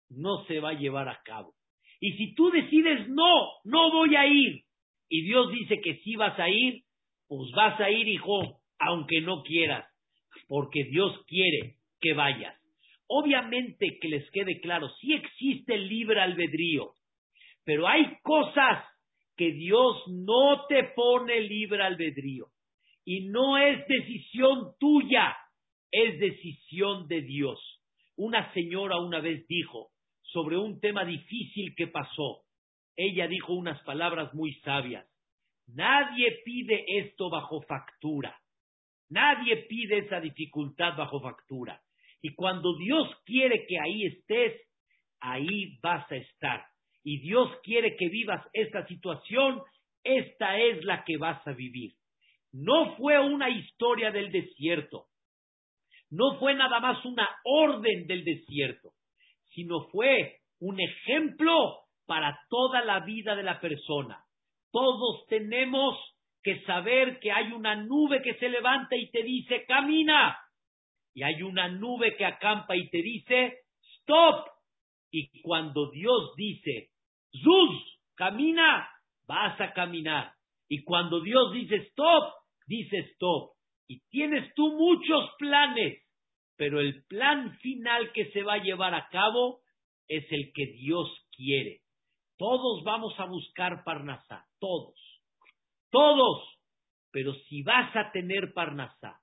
[0.09, 1.53] no se va a llevar a cabo.
[1.99, 4.63] Y si tú decides no, no voy a ir,
[5.09, 6.83] y Dios dice que sí vas a ir,
[7.27, 9.85] pues vas a ir, hijo, aunque no quieras,
[10.47, 12.55] porque Dios quiere que vayas.
[13.07, 16.93] Obviamente que les quede claro, sí existe el libre albedrío,
[17.63, 18.85] pero hay cosas
[19.35, 22.47] que Dios no te pone libre albedrío.
[23.05, 25.35] Y no es decisión tuya,
[25.91, 27.59] es decisión de Dios.
[28.15, 29.89] Una señora una vez dijo
[30.21, 32.43] sobre un tema difícil que pasó.
[32.95, 35.07] Ella dijo unas palabras muy sabias.
[35.67, 38.37] Nadie pide esto bajo factura.
[39.09, 41.81] Nadie pide esa dificultad bajo factura.
[42.21, 44.61] Y cuando Dios quiere que ahí estés,
[45.19, 46.65] ahí vas a estar.
[47.03, 49.61] Y Dios quiere que vivas esta situación,
[50.03, 51.93] esta es la que vas a vivir.
[52.51, 55.05] No fue una historia del desierto.
[56.09, 58.91] No fue nada más una orden del desierto,
[59.53, 64.21] sino fue un ejemplo para toda la vida de la persona.
[64.71, 65.97] Todos tenemos
[66.43, 70.37] que saber que hay una nube que se levanta y te dice, camina.
[71.13, 73.59] Y hay una nube que acampa y te dice,
[73.99, 74.47] stop.
[75.11, 76.90] Y cuando Dios dice,
[77.31, 78.89] Zuz, camina,
[79.27, 80.33] vas a caminar.
[80.67, 82.33] Y cuando Dios dice stop,
[82.67, 83.51] dice stop.
[83.87, 86.01] Y tienes tú muchos planes,
[86.55, 89.59] pero el plan final que se va a llevar a cabo
[90.07, 91.81] es el que Dios quiere.
[92.37, 94.95] Todos vamos a buscar Parnasá, todos,
[95.89, 96.43] todos.
[97.11, 99.19] Pero si vas a tener Parnasá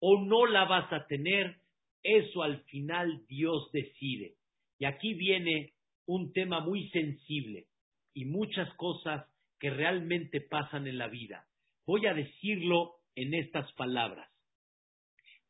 [0.00, 1.56] o no la vas a tener,
[2.02, 4.34] eso al final Dios decide.
[4.78, 5.72] Y aquí viene
[6.10, 7.66] un tema muy sensible
[8.14, 9.24] y muchas cosas
[9.60, 11.46] que realmente pasan en la vida.
[11.86, 14.28] Voy a decirlo en estas palabras.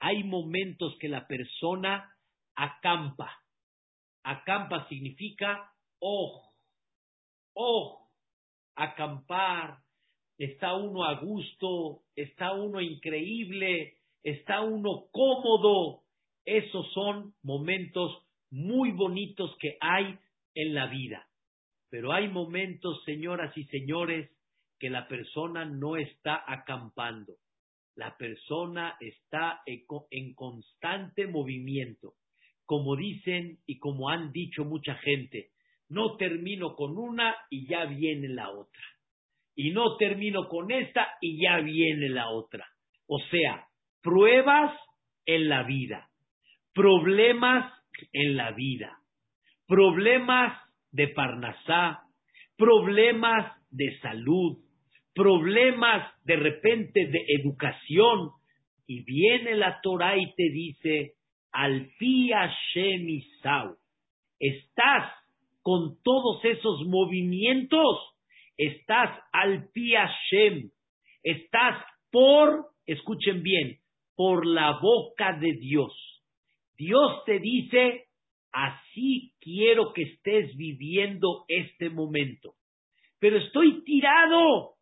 [0.00, 2.14] Hay momentos que la persona
[2.54, 3.42] acampa.
[4.22, 6.52] Acampa significa ojo,
[7.54, 8.10] ojo,
[8.74, 9.78] acampar.
[10.36, 16.02] Está uno a gusto, está uno increíble, está uno cómodo.
[16.44, 20.18] Esos son momentos muy bonitos que hay
[20.62, 21.26] en la vida.
[21.90, 24.30] Pero hay momentos, señoras y señores,
[24.78, 27.34] que la persona no está acampando.
[27.96, 32.14] La persona está en constante movimiento.
[32.64, 35.50] Como dicen y como han dicho mucha gente,
[35.88, 38.82] no termino con una y ya viene la otra.
[39.56, 42.66] Y no termino con esta y ya viene la otra.
[43.06, 43.66] O sea,
[44.00, 44.78] pruebas
[45.26, 46.08] en la vida,
[46.72, 47.72] problemas
[48.12, 48.99] en la vida,
[49.70, 50.52] problemas
[50.90, 52.00] de Parnasá,
[52.56, 54.59] problemas de salud,
[55.14, 58.33] problemas de repente de educación,
[58.88, 61.12] y viene la Torah y te dice,
[61.52, 63.76] al Hashem Isau,
[64.40, 65.12] estás
[65.62, 68.16] con todos esos movimientos,
[68.56, 70.70] estás al Hashem,
[71.22, 73.78] estás por, escuchen bien,
[74.16, 75.92] por la boca de Dios.
[76.76, 78.09] Dios te dice,
[78.52, 82.54] así quiero que estés viviendo este momento.
[83.18, 84.76] Pero estoy tirado,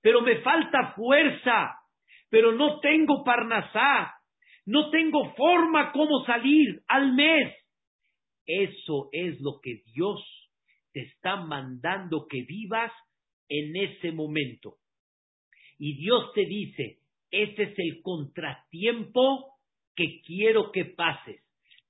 [0.00, 1.78] pero me falta fuerza,
[2.30, 4.14] pero no tengo parnasá,
[4.66, 7.54] no tengo forma como salir al mes.
[8.46, 10.20] Eso es lo que Dios
[10.92, 12.92] te está mandando que vivas
[13.48, 14.76] en ese momento.
[15.78, 16.98] Y Dios te dice,
[17.30, 19.58] Este es el contratiempo
[19.96, 21.43] que quiero que pases.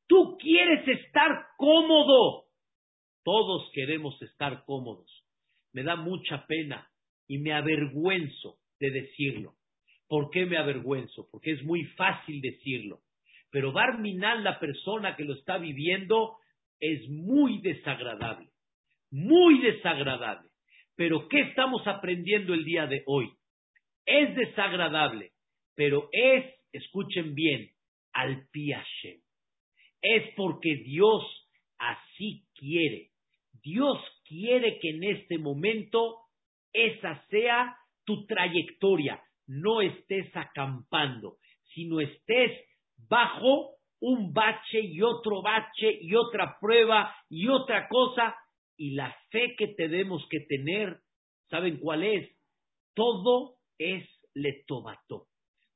[0.07, 2.45] Tú quieres estar cómodo.
[3.25, 5.25] Todos queremos estar cómodos.
[5.73, 6.91] Me da mucha pena
[7.27, 9.55] y me avergüenzo de decirlo.
[10.09, 11.29] ¿Por qué me avergüenzo?
[11.31, 13.01] Porque es muy fácil decirlo.
[13.51, 16.37] Pero Barminal, la persona que lo está viviendo,
[16.81, 18.51] es muy desagradable.
[19.11, 20.51] Muy desagradable.
[20.97, 23.33] Pero ¿qué estamos aprendiendo el día de hoy?
[24.07, 25.33] Es desagradable,
[25.75, 27.71] pero es, escuchen bien,
[28.13, 29.24] al piache.
[30.07, 31.25] Es porque Dios
[31.79, 33.11] así quiere.
[33.63, 36.19] Dios quiere que en este momento
[36.75, 39.23] esa sea tu trayectoria.
[39.47, 41.39] No estés acampando,
[41.75, 42.53] sino estés
[43.09, 48.37] bajo un bache y otro bache y otra prueba y otra cosa.
[48.77, 50.99] Y la fe que tenemos que tener,
[51.49, 52.29] ¿saben cuál es?
[52.95, 55.29] Todo es letomato.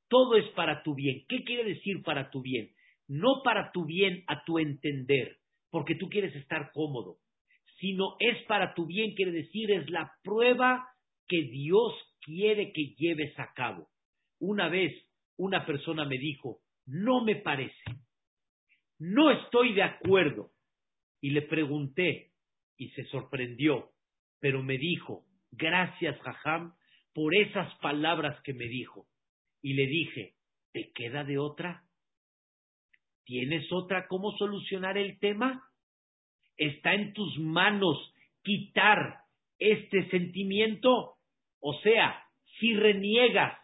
[0.07, 1.25] Todo es para tu bien.
[1.27, 2.69] ¿Qué quiere decir para tu bien?
[3.09, 5.37] No para tu bien a tu entender,
[5.69, 7.17] porque tú quieres estar cómodo,
[7.79, 10.87] sino es para tu bien, quiere decir, es la prueba
[11.27, 13.89] que Dios quiere que lleves a cabo.
[14.39, 14.93] Una vez
[15.37, 17.83] una persona me dijo, no me parece,
[18.99, 20.51] no estoy de acuerdo.
[21.21, 22.31] Y le pregunté
[22.77, 23.91] y se sorprendió,
[24.39, 26.75] pero me dijo, gracias, Jajam,
[27.13, 29.07] por esas palabras que me dijo.
[29.61, 30.35] Y le dije,
[30.71, 31.83] ¿te queda de otra?
[33.29, 35.61] ¿Tienes otra cómo solucionar el tema?
[36.57, 38.11] Está en tus manos
[38.41, 39.19] quitar
[39.59, 41.17] este sentimiento.
[41.59, 42.23] O sea,
[42.59, 43.55] si reniegas,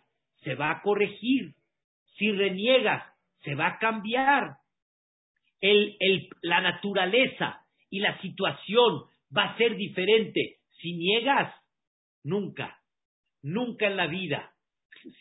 [0.44, 1.56] se va a corregir.
[2.16, 3.12] Si reniegas,
[3.44, 4.58] se va a cambiar.
[6.44, 10.58] La naturaleza y la situación va a ser diferente.
[10.80, 11.52] Si niegas,
[12.24, 12.78] nunca,
[13.42, 14.54] nunca en la vida.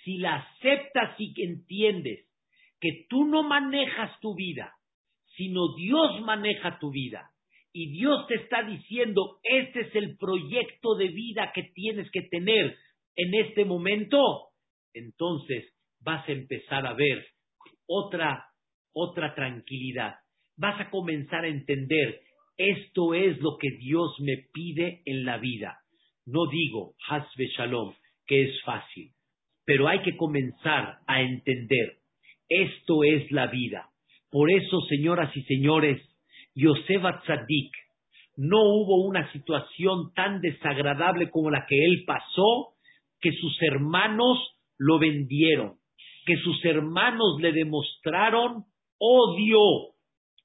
[0.04, 2.28] Si la aceptas y entiendes
[2.84, 4.74] que tú no manejas tu vida,
[5.38, 7.30] sino Dios maneja tu vida,
[7.72, 12.76] y Dios te está diciendo, este es el proyecto de vida que tienes que tener
[13.16, 14.18] en este momento,
[14.92, 17.26] entonces vas a empezar a ver
[17.86, 18.44] otra,
[18.92, 20.16] otra tranquilidad.
[20.58, 22.20] Vas a comenzar a entender,
[22.58, 25.78] esto es lo que Dios me pide en la vida.
[26.26, 27.94] No digo, Hasbe Shalom,
[28.26, 29.10] que es fácil,
[29.64, 32.03] pero hay que comenzar a entender,
[32.48, 33.88] esto es la vida.
[34.30, 36.02] Por eso, señoras y señores,
[36.54, 37.72] Yosef Tzadik,
[38.36, 42.74] no hubo una situación tan desagradable como la que él pasó,
[43.20, 44.38] que sus hermanos
[44.76, 45.74] lo vendieron,
[46.26, 48.64] que sus hermanos le demostraron
[48.98, 49.94] odio,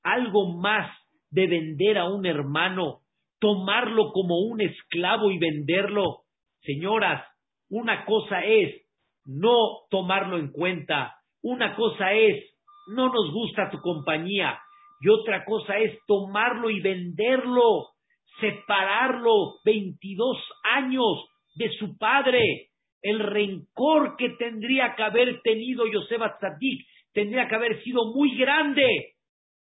[0.04, 0.92] algo más
[1.32, 3.00] de vender a un hermano,
[3.40, 6.24] tomarlo como un esclavo y venderlo.
[6.62, 7.24] Señoras,
[7.70, 8.82] una cosa es
[9.26, 12.44] no tomarlo en cuenta, una cosa es
[12.88, 14.60] no nos gusta tu compañía,
[15.00, 17.90] y otra cosa es tomarlo y venderlo,
[18.40, 21.26] separarlo 22 años
[21.56, 22.70] de su padre.
[23.02, 29.14] El rencor que tendría que haber tenido Yosef Tzadik tendría que haber sido muy grande.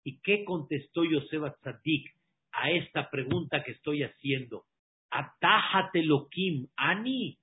[0.02, 2.10] ¿Y qué contestó Yosef Tzadik
[2.52, 4.64] a esta pregunta que estoy haciendo?
[5.10, 7.38] Atájate Kim, Ani.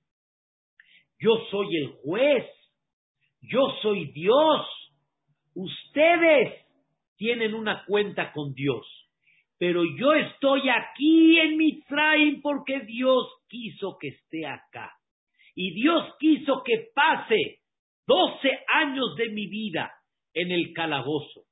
[1.18, 2.44] Yo soy el juez.
[3.40, 4.66] Yo soy Dios.
[5.54, 6.66] Ustedes
[7.16, 8.86] tienen una cuenta con Dios.
[9.58, 14.92] Pero yo estoy aquí en Mitzrayim porque Dios quiso que esté acá.
[15.54, 17.60] Y Dios quiso que pase
[18.06, 19.90] 12 años de mi vida
[20.34, 21.44] en el calabozo,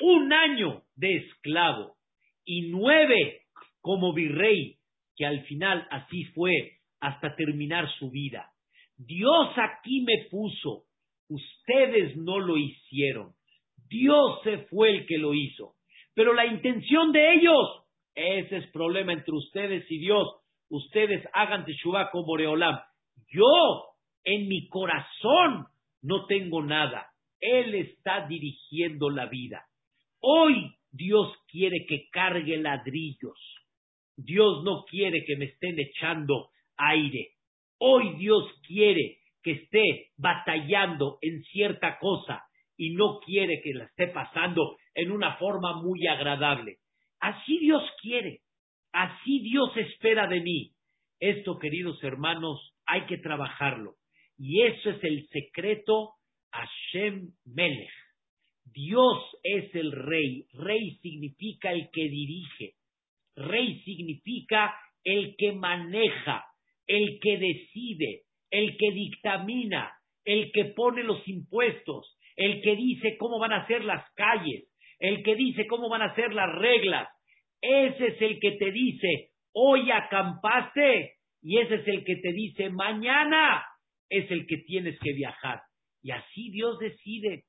[0.00, 1.96] un año de esclavo
[2.44, 3.42] y nueve
[3.82, 4.78] como virrey,
[5.14, 8.50] que al final así fue hasta terminar su vida.
[8.96, 10.84] Dios aquí me puso,
[11.30, 13.32] ustedes no lo hicieron.
[13.88, 15.74] Dios se fue el que lo hizo.
[16.14, 17.66] Pero la intención de ellos,
[18.14, 20.28] ese es problema entre ustedes y Dios.
[20.68, 22.78] Ustedes hagan teshuva como Reolam.
[23.28, 23.84] Yo,
[24.24, 25.66] en mi corazón,
[26.02, 27.06] no tengo nada.
[27.40, 29.64] Él está dirigiendo la vida.
[30.20, 33.38] Hoy Dios quiere que cargue ladrillos.
[34.16, 37.30] Dios no quiere que me estén echando aire.
[37.78, 42.44] Hoy Dios quiere que esté batallando en cierta cosa
[42.76, 46.76] y no quiere que la esté pasando en una forma muy agradable.
[47.20, 48.40] Así Dios quiere,
[48.92, 50.72] así Dios espera de mí.
[51.18, 53.96] Esto, queridos hermanos, hay que trabajarlo.
[54.38, 56.14] Y eso es el secreto
[56.50, 57.92] Hashem Melech.
[58.64, 60.46] Dios es el rey.
[60.54, 62.74] Rey significa el que dirige.
[63.36, 64.74] Rey significa
[65.04, 66.44] el que maneja,
[66.86, 69.92] el que decide, el que dictamina,
[70.24, 75.22] el que pone los impuestos, el que dice cómo van a ser las calles, el
[75.22, 77.08] que dice cómo van a ser las reglas.
[77.60, 82.70] Ese es el que te dice, hoy acampaste, y ese es el que te dice,
[82.70, 83.64] mañana
[84.08, 85.60] es el que tienes que viajar.
[86.02, 87.44] Y así Dios decide,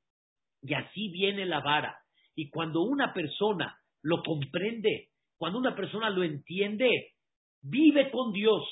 [0.62, 1.98] y así viene la vara.
[2.36, 7.14] Y cuando una persona lo comprende, cuando una persona lo entiende,
[7.62, 8.64] vive con Dios.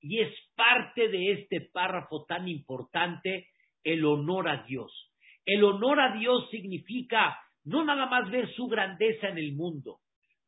[0.00, 3.48] Y es parte de este párrafo tan importante,
[3.82, 5.12] el honor a Dios.
[5.44, 9.98] El honor a Dios significa no nada más ver su grandeza en el mundo,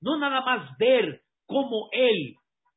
[0.01, 2.37] no nada más ver cómo Él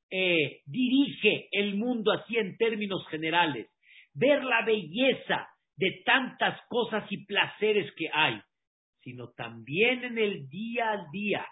[0.09, 3.69] eh, dirige el mundo así en términos generales,
[4.13, 5.47] ver la belleza
[5.77, 8.41] de tantas cosas y placeres que hay,
[9.01, 11.45] sino también en el día a día,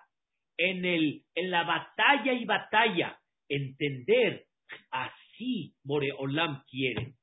[0.57, 4.45] en, el, en la batalla y batalla, entender
[4.91, 7.13] así Boreolam quiere.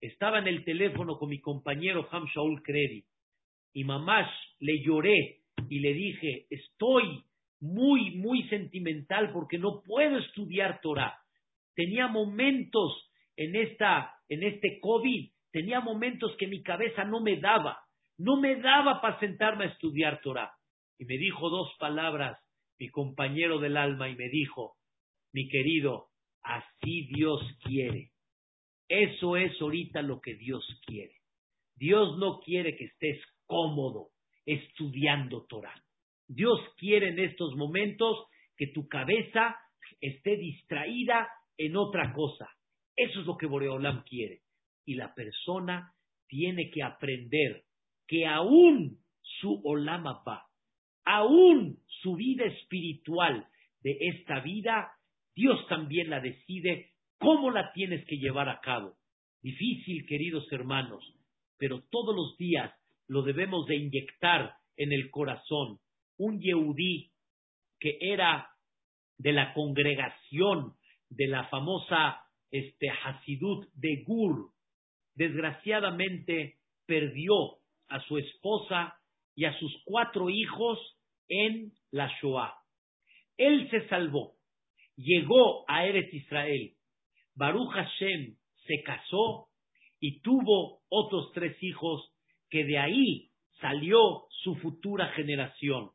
[0.00, 3.04] Estaba en el teléfono con mi compañero Ham Shaul Kredi
[3.72, 4.28] y mamás
[4.60, 7.24] le lloré y le dije, estoy
[7.60, 11.18] muy, muy sentimental porque no puedo estudiar Torah.
[11.74, 17.78] Tenía momentos en, esta, en este COVID, tenía momentos que mi cabeza no me daba,
[18.18, 20.52] no me daba para sentarme a estudiar Torah.
[20.98, 22.38] Y me dijo dos palabras,
[22.78, 24.76] mi compañero del alma, y me dijo,
[25.32, 26.08] mi querido,
[26.44, 28.10] así Dios quiere.
[28.88, 31.16] Eso es ahorita lo que Dios quiere.
[31.76, 34.10] Dios no quiere que estés cómodo
[34.46, 35.74] estudiando Torah.
[36.28, 38.26] Dios quiere en estos momentos
[38.56, 39.56] que tu cabeza
[40.00, 41.28] esté distraída
[41.58, 42.48] en otra cosa.
[42.96, 44.40] Eso es lo que Boreolam quiere.
[44.84, 45.92] Y la persona
[46.28, 47.64] tiene que aprender
[48.06, 50.46] que aún su Olama va,
[51.04, 53.46] aún su vida espiritual
[53.82, 54.92] de esta vida,
[55.34, 58.96] Dios también la decide cómo la tienes que llevar a cabo.
[59.42, 61.04] Difícil, queridos hermanos,
[61.58, 62.72] pero todos los días
[63.08, 65.78] lo debemos de inyectar en el corazón.
[66.16, 67.10] Un Yehudí
[67.78, 68.48] que era
[69.18, 70.74] de la congregación
[71.10, 74.50] de la famosa este, Hasidut de Gur,
[75.14, 77.58] desgraciadamente perdió
[77.88, 78.98] a su esposa
[79.34, 80.78] y a sus cuatro hijos
[81.28, 82.54] en la Shoah.
[83.36, 84.34] Él se salvó,
[84.96, 86.72] llegó a Eretz Israel.
[87.34, 88.36] Baruch Hashem
[88.66, 89.48] se casó
[90.00, 92.12] y tuvo otros tres hijos
[92.50, 93.30] que de ahí
[93.60, 95.90] salió su futura generación.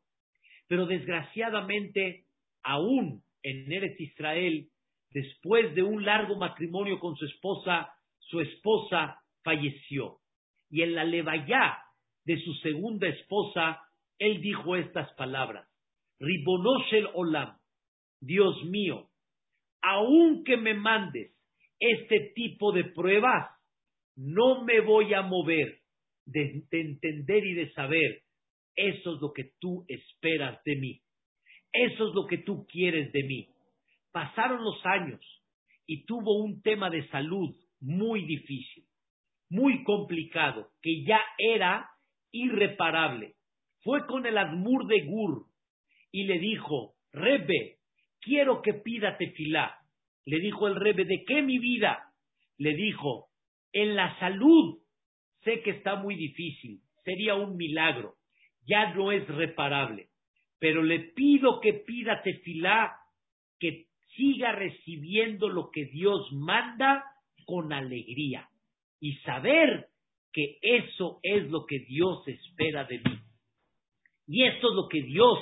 [0.68, 2.24] Pero desgraciadamente,
[2.62, 4.68] aún en Eretz Israel,
[5.10, 10.18] después de un largo matrimonio con su esposa, su esposa falleció.
[10.70, 11.78] Y en la levayá
[12.24, 13.80] de su segunda esposa,
[14.18, 15.66] él dijo estas palabras:
[16.20, 17.59] Ribonoshel Olam,
[18.20, 19.08] Dios mío,
[19.82, 21.32] aunque me mandes
[21.78, 23.50] este tipo de pruebas,
[24.16, 25.80] no me voy a mover
[26.26, 28.22] de, entender y de saber,
[28.76, 31.00] eso es lo que tú esperas de mí.
[31.72, 33.48] Eso es lo que tú quieres de mí.
[34.12, 35.20] Pasaron los años
[35.86, 38.84] y tuvo un tema de salud muy difícil,
[39.48, 41.88] muy complicado, que ya era
[42.32, 43.34] irreparable.
[43.82, 45.46] Fue con el Admur de Gur
[46.12, 47.79] y le dijo, Rebe,
[48.20, 49.76] quiero que pida tefilá.
[50.24, 52.12] Le dijo el Rebe, ¿de qué mi vida?
[52.58, 53.28] Le dijo,
[53.72, 54.80] en la salud
[55.44, 58.16] Sé que está muy difícil, sería un milagro,
[58.66, 60.08] ya no es reparable,
[60.58, 62.94] pero le pido que pida tefilá,
[63.58, 67.04] que siga recibiendo lo que Dios manda
[67.46, 68.48] con alegría
[69.00, 69.86] y saber
[70.32, 73.18] que eso es lo que Dios espera de mí.
[74.26, 75.38] Y esto es lo que Dios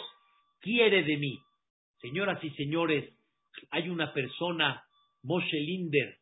[0.61, 1.39] quiere de mí.
[2.01, 3.13] Señoras y señores,
[3.71, 4.85] hay una persona,
[5.23, 6.19] Moshe Linder,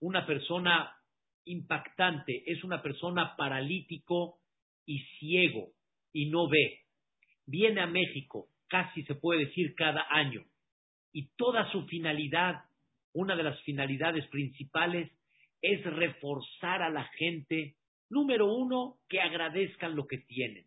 [0.00, 0.96] una persona
[1.44, 2.42] impactante.
[2.46, 4.38] Es una persona paralítico
[4.86, 5.72] y ciego
[6.12, 6.80] y no ve.
[7.46, 10.44] Viene a México, casi se puede decir cada año.
[11.12, 12.64] Y toda su finalidad,
[13.12, 15.10] una de las finalidades principales,
[15.60, 17.76] es reforzar a la gente,
[18.08, 20.64] número uno, que agradezcan lo que tienen,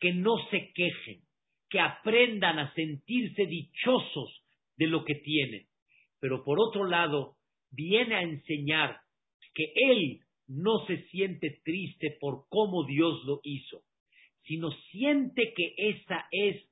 [0.00, 1.25] que no se quejen,
[1.68, 4.42] que aprendan a sentirse dichosos
[4.76, 5.66] de lo que tienen.
[6.20, 7.36] Pero por otro lado,
[7.70, 9.00] viene a enseñar
[9.54, 13.82] que él no se siente triste por cómo Dios lo hizo,
[14.44, 16.62] sino siente que esa es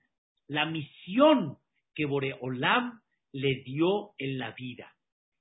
[0.47, 1.57] la misión
[1.95, 3.01] que Boreolam
[3.33, 4.93] le dio en la vida.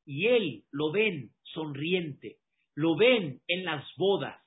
[0.06, 2.38] Y él lo ven sonriente,
[2.76, 4.42] lo ven en las bodas,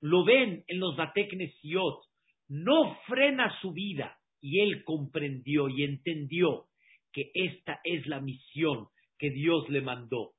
[0.00, 2.02] lo ven en los Bateknesiot,
[2.48, 6.66] no frena su vida y él comprendió y entendió
[7.12, 10.32] que esta es la misión que Dios le mandó.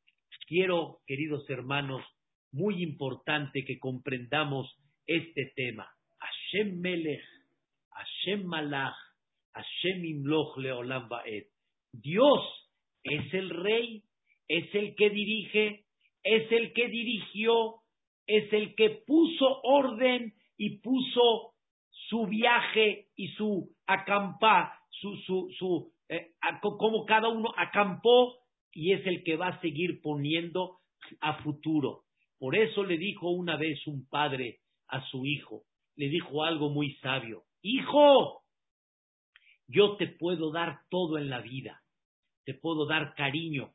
[0.47, 2.03] Quiero, queridos hermanos,
[2.51, 4.67] muy importante que comprendamos
[5.05, 5.87] este tema.
[6.19, 7.23] Hashem Melech,
[7.91, 8.95] Hashem Malach,
[9.53, 11.45] Hashem Imloch Leolam Baed.
[11.91, 12.41] Dios
[13.03, 14.03] es el rey,
[14.47, 15.85] es el que dirige,
[16.23, 17.75] es el que dirigió,
[18.27, 21.53] es el que puso orden y puso
[22.09, 28.35] su viaje y su acampa, su, su, su, eh, como cada uno acampó
[28.71, 30.79] y es el que va a seguir poniendo
[31.21, 32.03] a futuro.
[32.37, 35.63] Por eso le dijo una vez un padre a su hijo,
[35.95, 38.43] le dijo algo muy sabio, hijo,
[39.67, 41.81] yo te puedo dar todo en la vida,
[42.45, 43.73] te puedo dar cariño,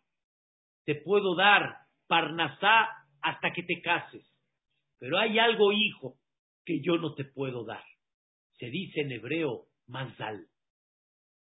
[0.84, 2.88] te puedo dar parnasá
[3.20, 4.26] hasta que te cases,
[4.98, 6.16] pero hay algo, hijo,
[6.64, 7.84] que yo no te puedo dar.
[8.58, 10.46] Se dice en hebreo, mazal.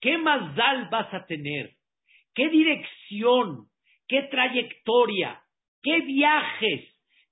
[0.00, 1.76] ¿Qué mazal vas a tener?
[2.34, 3.66] ¿Qué dirección?
[4.08, 5.42] ¿Qué trayectoria?
[5.82, 6.84] ¿Qué viajes?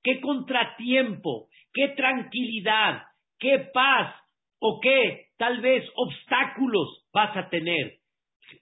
[0.02, 1.48] ¿Qué contratiempo?
[1.72, 3.02] ¿Qué tranquilidad?
[3.38, 4.14] ¿Qué paz?
[4.60, 7.98] ¿O qué tal vez obstáculos vas a tener?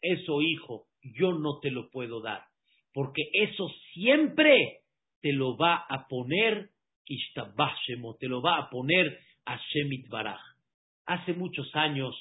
[0.03, 2.43] Eso, hijo, yo no te lo puedo dar,
[2.93, 4.81] porque eso siempre
[5.23, 6.71] te lo va a poner
[8.19, 10.41] te lo va a poner a Shemit Baraj.
[11.07, 12.15] Hace muchos años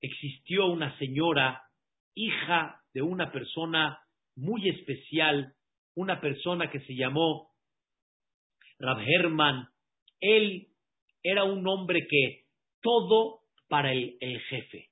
[0.00, 1.62] existió una señora,
[2.14, 3.98] hija de una persona
[4.36, 5.54] muy especial,
[5.94, 7.50] una persona que se llamó
[8.78, 9.68] Rab Herman.
[10.20, 10.68] Él
[11.22, 12.44] era un hombre que
[12.82, 14.88] todo para el, el jefe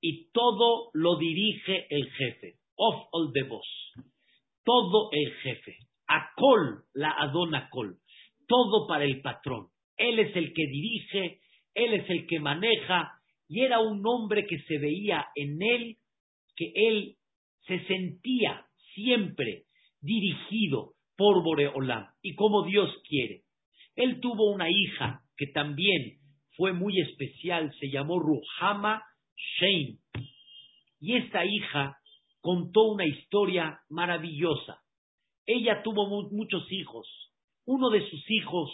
[0.00, 2.56] y todo lo dirige el jefe.
[2.74, 3.66] Of all the boss.
[4.64, 5.76] Todo el jefe.
[6.06, 8.02] Acol, la Adona Col
[8.52, 9.68] todo para el patrón.
[9.96, 11.40] Él es el que dirige,
[11.74, 13.12] él es el que maneja,
[13.52, 15.98] y era un hombre que se veía en él,
[16.56, 17.16] que él
[17.66, 19.64] se sentía siempre
[20.00, 23.42] dirigido por Boreolam y como Dios quiere.
[23.94, 26.16] Él tuvo una hija que también
[26.56, 29.02] fue muy especial, se llamó Ruhama
[29.60, 29.98] Shein.
[30.98, 31.98] Y esta hija
[32.40, 34.80] contó una historia maravillosa.
[35.44, 37.06] Ella tuvo muchos hijos,
[37.66, 38.70] uno de sus hijos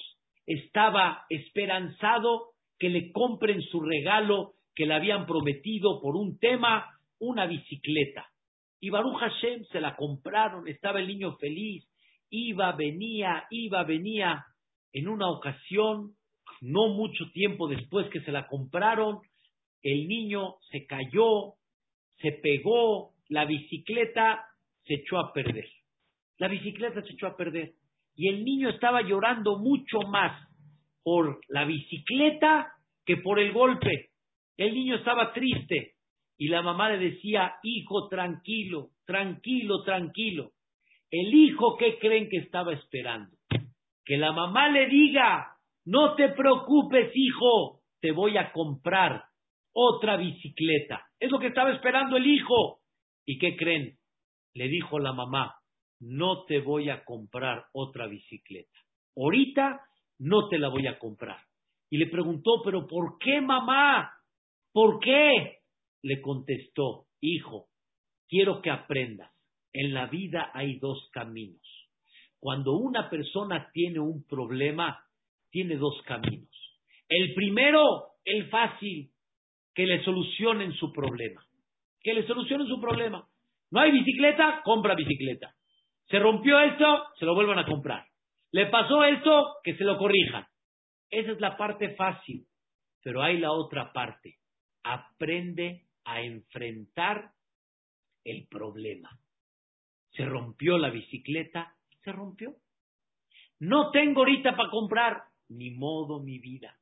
[0.46, 6.86] estaba esperanzado que le compren su regalo que le habían prometido por un tema,
[7.18, 8.28] una bicicleta.
[8.78, 11.84] Y Baruch Hashem se la compraron, estaba el niño feliz,
[12.30, 14.44] iba, venía, iba, venía.
[14.92, 16.12] En una ocasión,
[16.60, 19.18] no mucho tiempo después que se la compraron,
[19.82, 21.54] el niño se cayó,
[22.22, 24.44] se pegó, la bicicleta
[24.84, 25.68] se echó a perder.
[26.38, 27.72] La bicicleta se echó a perder
[28.14, 30.40] y el niño estaba llorando mucho más
[31.02, 32.74] por la bicicleta
[33.04, 34.07] que por el golpe.
[34.58, 35.94] El niño estaba triste
[36.36, 40.50] y la mamá le decía, hijo, tranquilo, tranquilo, tranquilo.
[41.10, 43.36] El hijo, ¿qué creen que estaba esperando?
[44.04, 45.56] Que la mamá le diga,
[45.86, 49.24] no te preocupes, hijo, te voy a comprar
[49.72, 51.06] otra bicicleta.
[51.20, 52.80] Es lo que estaba esperando el hijo.
[53.24, 53.96] ¿Y qué creen?
[54.54, 55.54] Le dijo la mamá,
[56.00, 58.76] no te voy a comprar otra bicicleta.
[59.16, 59.80] Ahorita
[60.18, 61.38] no te la voy a comprar.
[61.90, 64.17] Y le preguntó, pero ¿por qué mamá?
[64.72, 65.58] ¿Por qué?
[66.02, 67.66] Le contestó, hijo,
[68.28, 69.32] quiero que aprendas.
[69.72, 71.60] En la vida hay dos caminos.
[72.40, 75.04] Cuando una persona tiene un problema,
[75.50, 76.48] tiene dos caminos.
[77.08, 79.10] El primero, el fácil,
[79.74, 81.44] que le solucionen su problema.
[82.00, 83.26] Que le solucionen su problema.
[83.70, 85.54] No hay bicicleta, compra bicicleta.
[86.08, 88.06] Se rompió esto, se lo vuelvan a comprar.
[88.50, 90.46] Le pasó esto, que se lo corrijan.
[91.10, 92.46] Esa es la parte fácil.
[93.02, 94.36] Pero hay la otra parte.
[94.88, 97.32] Aprende a enfrentar
[98.24, 99.20] el problema.
[100.12, 102.54] Se rompió la bicicleta, se rompió.
[103.60, 106.74] No tengo ahorita para comprar, ni modo mi vida.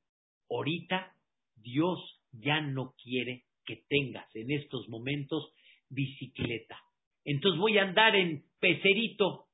[0.48, 1.14] Ahorita
[1.56, 1.98] Dios
[2.30, 5.52] ya no quiere que tengas en estos momentos
[5.88, 6.78] bicicleta.
[7.24, 9.46] Entonces voy a andar en pecerito.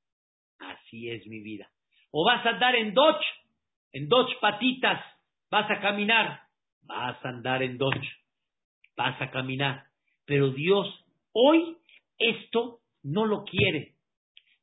[0.59, 1.71] Así es mi vida.
[2.11, 3.25] O vas a andar en Dodge,
[3.93, 5.03] en Dodge patitas,
[5.51, 6.43] vas a caminar,
[6.83, 8.22] vas a andar en Dodge,
[8.97, 9.87] vas a caminar.
[10.25, 10.87] Pero Dios
[11.33, 11.77] hoy
[12.19, 13.95] esto no lo quiere.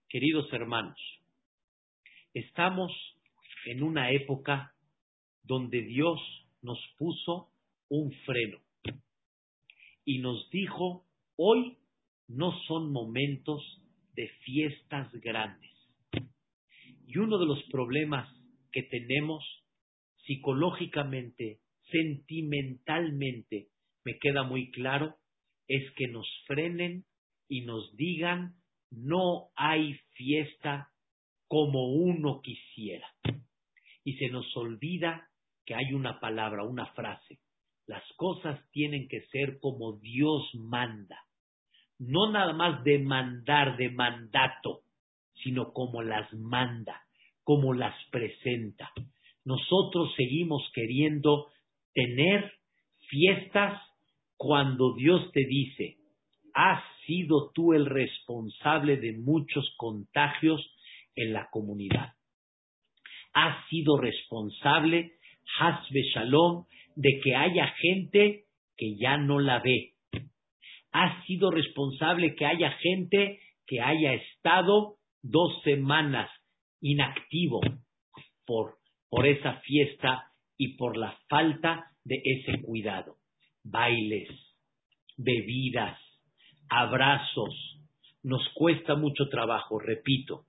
[0.08, 1.00] Queridos hermanos,
[2.34, 2.92] estamos
[3.66, 4.74] en una época
[5.44, 6.20] donde Dios
[6.62, 7.50] nos puso
[7.90, 8.60] un freno
[10.06, 11.06] y nos dijo,
[11.36, 11.78] hoy
[12.28, 13.62] no son momentos
[14.16, 15.72] de fiestas grandes.
[17.08, 18.30] Y uno de los problemas
[18.72, 19.44] que tenemos
[20.26, 21.60] psicológicamente,
[21.92, 23.70] sentimentalmente,
[24.06, 25.16] me queda muy claro,
[25.68, 27.06] es que nos frenen
[27.48, 28.60] y nos digan
[28.92, 30.92] no hay fiesta
[31.48, 33.08] como uno quisiera.
[34.04, 35.28] Y se nos olvida
[35.66, 37.40] que hay una palabra, una frase.
[37.86, 41.20] Las cosas tienen que ser como Dios manda.
[41.98, 44.82] No nada más de mandar, de mandato,
[45.44, 47.02] sino como las manda,
[47.44, 48.92] como las presenta.
[49.44, 51.48] Nosotros seguimos queriendo
[51.94, 52.54] tener
[53.10, 53.82] fiestas
[54.40, 55.98] cuando Dios te dice,
[56.54, 60.66] has sido tú el responsable de muchos contagios
[61.14, 62.14] en la comunidad.
[63.34, 65.12] Has sido responsable,
[65.60, 66.64] Hasbe Shalom,
[66.96, 68.46] de que haya gente
[68.78, 69.96] que ya no la ve.
[70.94, 76.32] Has sido responsable que haya gente que haya estado dos semanas
[76.80, 77.60] inactivo
[78.46, 78.78] por,
[79.10, 83.19] por esa fiesta y por la falta de ese cuidado.
[83.70, 84.30] Bailes,
[85.18, 86.00] bebidas,
[86.70, 87.54] abrazos.
[88.24, 90.46] Nos cuesta mucho trabajo, repito,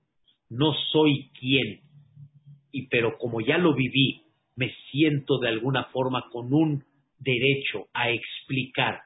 [0.49, 1.81] no soy quien,
[2.71, 4.23] y pero como ya lo viví,
[4.55, 6.83] me siento de alguna forma con un
[7.19, 9.01] derecho a explicar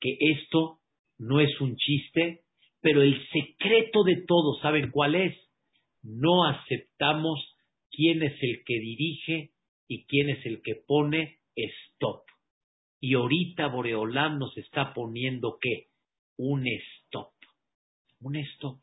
[0.00, 0.78] que esto
[1.18, 2.40] no es un chiste,
[2.80, 5.36] pero el secreto de todo, ¿saben cuál es?
[6.02, 7.38] No aceptamos
[7.90, 9.50] quién es el que dirige
[9.86, 12.31] y quién es el que pone stop.
[13.02, 15.88] Y ahorita Boreolam nos está poniendo qué?
[16.36, 17.32] Un stop.
[18.20, 18.78] Un stop.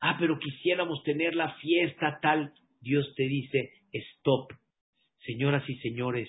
[0.00, 2.52] Ah, pero quisiéramos tener la fiesta tal.
[2.80, 4.52] Dios te dice stop.
[5.24, 6.28] Señoras y señores,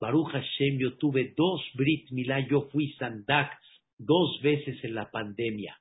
[0.00, 3.56] Baruch Hashem, yo tuve dos Brit Milá, yo fui Sandak
[3.96, 5.78] dos veces en la pandemia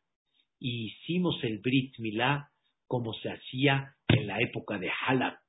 [0.59, 2.51] y hicimos el Brit Milá
[2.87, 5.39] como se hacía en la época de Halab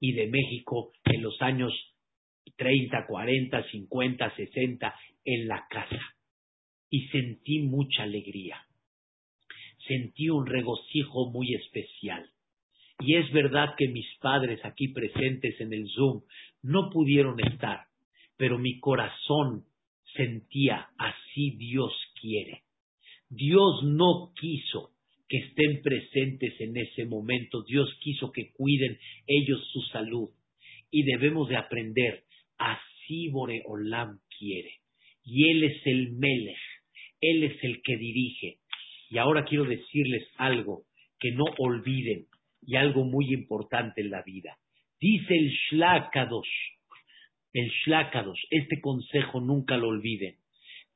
[0.00, 1.72] y de México en los años
[2.56, 6.14] 30, 40, 50, 60 en la casa.
[6.90, 8.56] Y sentí mucha alegría.
[9.86, 12.30] Sentí un regocijo muy especial.
[13.00, 16.22] Y es verdad que mis padres aquí presentes en el Zoom
[16.62, 17.86] no pudieron estar,
[18.36, 19.64] pero mi corazón
[20.16, 22.62] sentía así Dios quiere.
[23.28, 24.90] Dios no quiso
[25.28, 30.30] que estén presentes en ese momento, Dios quiso que cuiden ellos su salud.
[30.90, 32.24] Y debemos de aprender,
[32.58, 34.74] así Boreolam quiere.
[35.24, 36.58] Y Él es el Melech,
[37.20, 38.58] Él es el que dirige.
[39.10, 40.84] Y ahora quiero decirles algo
[41.18, 42.26] que no olviden
[42.62, 44.58] y algo muy importante en la vida.
[45.00, 46.48] Dice el Shlakadosh,
[47.52, 50.36] el Shlakadosh, este consejo nunca lo olviden.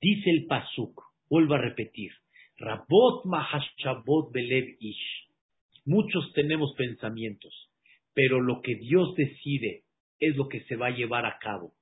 [0.00, 1.00] Dice el Pasuk,
[1.30, 2.12] vuelvo a repetir,
[2.58, 5.28] Rabot Mahashabot Belev Ish.
[5.84, 7.70] Muchos tenemos pensamientos,
[8.12, 9.81] pero lo que Dios decide
[10.22, 11.74] es lo que se va a llevar a cabo.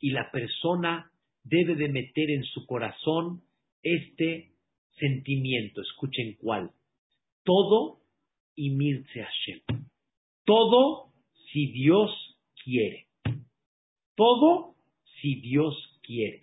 [0.00, 1.10] Y la persona
[1.42, 3.42] debe de meter en su corazón
[3.82, 4.52] este
[4.96, 5.82] sentimiento.
[5.82, 6.70] Escuchen cuál.
[7.44, 8.00] Todo
[8.54, 9.86] y Mirce Hashem.
[10.44, 11.12] Todo
[11.52, 12.10] si Dios
[12.62, 13.08] quiere.
[14.14, 14.76] Todo
[15.20, 16.40] si Dios quiere.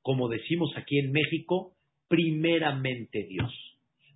[0.00, 1.74] Como decimos aquí en México,
[2.08, 3.52] primeramente Dios.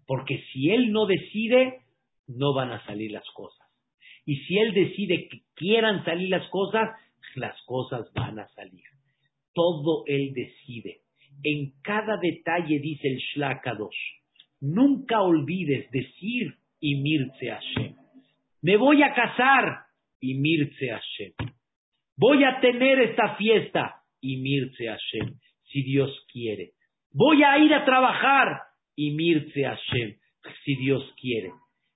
[0.07, 1.81] Porque si Él no decide,
[2.27, 3.58] no van a salir las cosas.
[4.29, 6.91] Y si Él decide que quieran salir las cosas,
[7.35, 8.85] las cosas van a salir.
[9.55, 10.99] Todo Él decide.
[11.43, 13.97] En cada detalle dice el Shlakadosh.
[14.61, 17.95] Nunca olvides decir y mirce Hashem.
[18.61, 19.87] Me voy a casar
[20.21, 21.33] y mirce Hashem.
[22.19, 25.39] Voy a tener esta fiesta y mirce Hashem,
[25.73, 26.73] si Dios quiere.
[27.13, 28.61] Voy a ir a trabajar
[28.95, 30.19] y mirce Hashem,
[30.67, 31.51] si Dios quiere.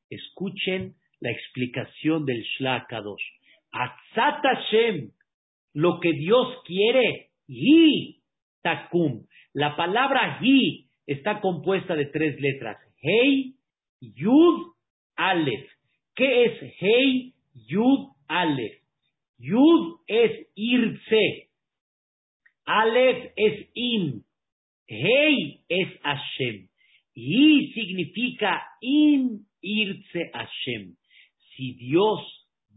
[0.09, 3.23] Escuchen la explicación del Shlakadosh.
[3.71, 5.13] Atzat Hashem,
[5.75, 8.21] lo que Dios quiere, hi
[8.63, 9.25] takum.
[9.55, 12.77] La palabra hi está compuesta de tres letras.
[13.01, 13.55] Hey,
[14.01, 14.73] Yud,
[15.17, 15.71] Aleph.
[16.15, 18.83] ¿Qué es Hey, Yud, Aleph?
[19.39, 21.49] Yud es irse.
[22.65, 24.25] Aleph es in.
[24.87, 26.69] Hey es Hashem.
[27.15, 30.97] Y significa in irse Hashem.
[31.57, 32.21] Si Dios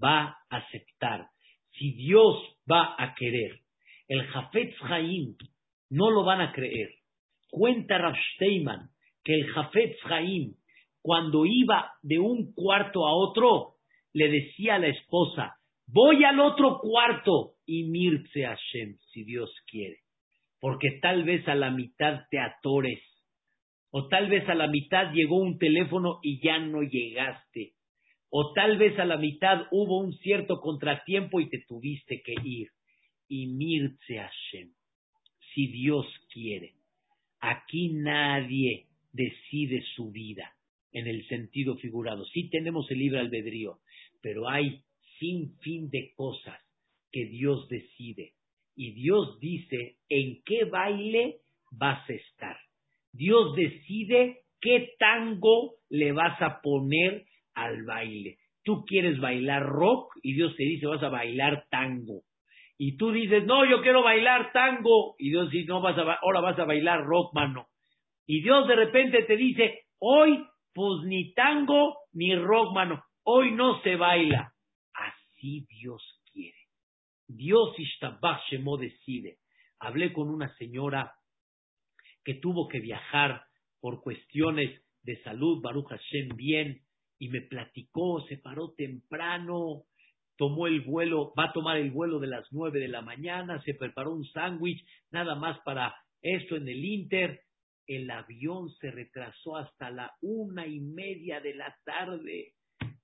[0.02, 1.28] va a aceptar,
[1.72, 2.38] si Dios
[2.70, 3.60] va a querer.
[4.08, 5.36] El Jafetz Chaim
[5.90, 6.90] no lo van a creer.
[7.50, 8.16] Cuenta Rav
[9.24, 10.54] que el Jafetz Chaim,
[11.02, 13.76] cuando iba de un cuarto a otro,
[14.14, 15.56] le decía a la esposa,
[15.88, 20.06] voy al otro cuarto y mirce Hashem, si Dios quiere
[20.66, 23.00] porque tal vez a la mitad te atores,
[23.92, 27.74] o tal vez a la mitad llegó un teléfono y ya no llegaste,
[28.30, 32.70] o tal vez a la mitad hubo un cierto contratiempo y te tuviste que ir.
[33.28, 34.74] Y mirce Hashem,
[35.54, 36.74] si Dios quiere.
[37.40, 40.52] Aquí nadie decide su vida,
[40.92, 42.26] en el sentido figurado.
[42.26, 43.80] Sí tenemos el libre albedrío,
[44.22, 44.82] pero hay
[45.20, 46.60] sin fin de cosas
[47.12, 48.34] que Dios decide.
[48.76, 51.38] Y Dios dice en qué baile
[51.72, 52.58] vas a estar.
[53.14, 57.26] Dios decide qué tango le vas a poner
[57.56, 58.38] al baile.
[58.64, 62.22] Tú quieres bailar rock y Dios te dice vas a bailar tango.
[62.78, 65.16] Y tú dices, no, yo quiero bailar tango.
[65.18, 67.68] Y Dios dice, no, vas a, ahora vas a bailar rock, mano.
[68.28, 70.44] Y Dios de repente te dice, hoy,
[70.74, 73.04] pues ni tango ni rock, mano.
[73.24, 74.52] Hoy no se baila.
[74.94, 76.58] Así Dios quiere.
[77.28, 79.38] Dios Ishtabach Shemo decide.
[79.80, 81.14] Hablé con una señora
[82.24, 83.44] que tuvo que viajar
[83.80, 86.82] por cuestiones de salud, Baruch Hashem, bien,
[87.20, 89.84] y me platicó, se paró temprano,
[90.38, 93.74] tomó el vuelo, va a tomar el vuelo de las nueve de la mañana, se
[93.74, 97.42] preparó un sándwich, nada más para esto en el Inter.
[97.88, 102.54] El avión se retrasó hasta la una y media de la tarde.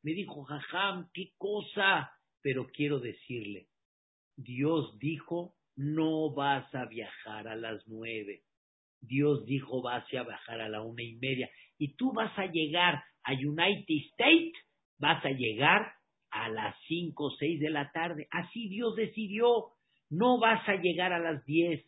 [0.02, 2.12] Me dijo, jajam, qué cosa.
[2.42, 3.68] Pero quiero decirle,
[4.36, 8.42] Dios dijo, no vas a viajar a las nueve.
[9.00, 11.50] Dios dijo, vas a viajar a la una y media.
[11.78, 14.58] Y tú vas a llegar a United States,
[15.00, 15.94] vas a llegar
[16.32, 18.28] a las cinco o seis de la tarde.
[18.32, 19.68] Así Dios decidió.
[20.10, 21.86] No vas a llegar a las diez.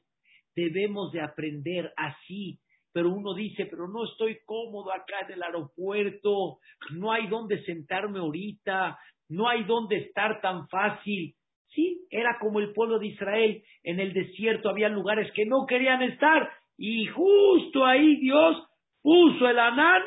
[0.56, 2.60] Debemos de aprender así.
[2.94, 6.60] Pero uno dice, pero no estoy cómodo acá en el aeropuerto,
[6.92, 11.34] no hay dónde sentarme ahorita, no hay dónde estar tan fácil.
[11.70, 13.64] Sí, era como el pueblo de Israel.
[13.82, 18.64] En el desierto había lugares que no querían estar y justo ahí Dios
[19.02, 20.02] puso el anán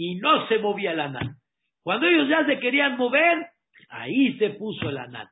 [0.00, 1.36] y no se movía el anán.
[1.82, 3.50] Cuando ellos ya se querían mover,
[3.90, 5.28] Ahí se puso el Anán.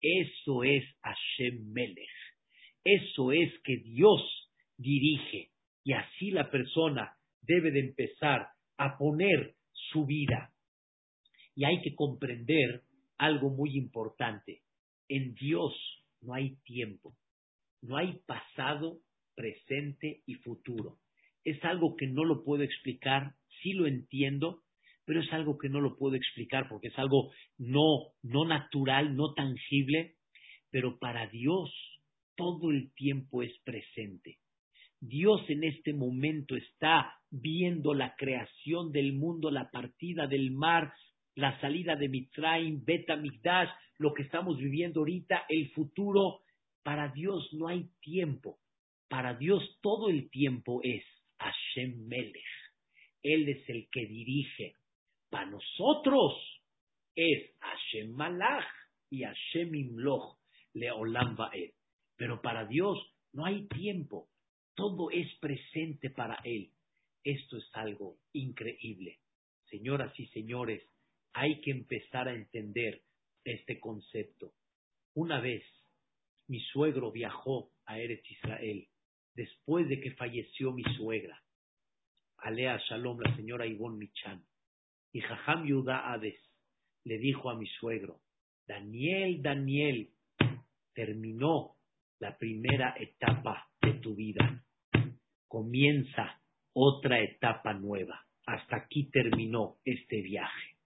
[0.00, 2.08] Eso es Hashem Melech.
[2.84, 5.50] Eso es que Dios dirige.
[5.84, 10.52] Y así la persona debe de empezar a poner su vida.
[11.54, 12.82] Y hay que comprender
[13.18, 14.62] algo muy importante.
[15.08, 15.72] En Dios
[16.20, 17.14] no hay tiempo.
[17.82, 18.98] No hay pasado,
[19.36, 20.98] presente y futuro.
[21.44, 24.62] Es algo que no lo puedo explicar, sí lo entiendo,
[25.04, 29.34] pero es algo que no lo puedo explicar porque es algo no, no natural, no
[29.34, 30.14] tangible,
[30.70, 31.70] pero para Dios
[32.36, 34.38] todo el tiempo es presente.
[35.00, 40.92] Dios en este momento está viendo la creación del mundo, la partida del mar,
[41.34, 43.68] la salida de Mitraim, Beta Migdash,
[43.98, 46.40] lo que estamos viviendo ahorita, el futuro.
[46.84, 48.58] Para Dios no hay tiempo.
[49.08, 51.04] Para Dios todo el tiempo es
[51.42, 52.44] Hashem Melech.
[53.22, 54.76] Él es el que dirige,
[55.30, 56.34] para nosotros
[57.14, 58.66] es Hashem Malach
[59.10, 60.38] y Hashem Imloch
[60.74, 61.72] Leolam Baed.
[62.16, 62.98] Pero para Dios
[63.32, 64.28] no hay tiempo.
[64.74, 66.70] Todo es presente para Él.
[67.24, 69.20] Esto es algo increíble.
[69.70, 70.82] Señoras y señores,
[71.32, 73.02] hay que empezar a entender
[73.44, 74.54] este concepto.
[75.14, 75.64] Una vez
[76.48, 78.88] mi suegro viajó a Eretz Israel
[79.34, 81.42] después de que falleció mi suegra,
[82.38, 84.44] Alea Shalom, la señora Ivonne Michan.
[85.12, 86.40] Y Jajam Yuda Hades
[87.04, 88.20] le dijo a mi suegro,
[88.66, 90.10] Daniel, Daniel,
[90.94, 91.76] terminó
[92.18, 94.64] la primera etapa de tu vida.
[95.46, 96.40] Comienza
[96.72, 98.24] otra etapa nueva.
[98.46, 100.76] Hasta aquí terminó este viaje.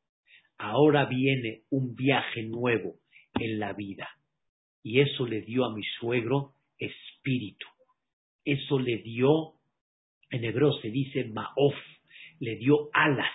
[0.59, 2.97] Ahora viene un viaje nuevo
[3.34, 4.09] en la vida.
[4.82, 7.66] Y eso le dio a mi suegro espíritu.
[8.47, 9.55] Eso le dio,
[10.30, 11.74] en hebreo se dice maof,
[12.38, 13.34] le dio alas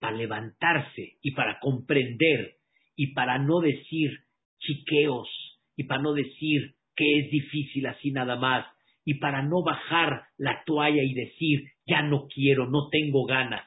[0.00, 2.56] para levantarse y para comprender
[2.96, 4.10] y para no decir
[4.58, 5.28] chiqueos
[5.76, 8.66] y para no decir que es difícil así nada más
[9.04, 13.64] y para no bajar la toalla y decir ya no quiero, no tengo ganas,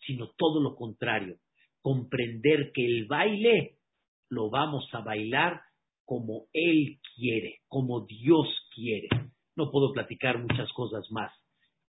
[0.00, 1.36] sino todo lo contrario,
[1.80, 3.76] comprender que el baile
[4.30, 5.60] lo vamos a bailar
[6.04, 9.08] como Él quiere, como Dios quiere.
[9.56, 11.32] No puedo platicar muchas cosas más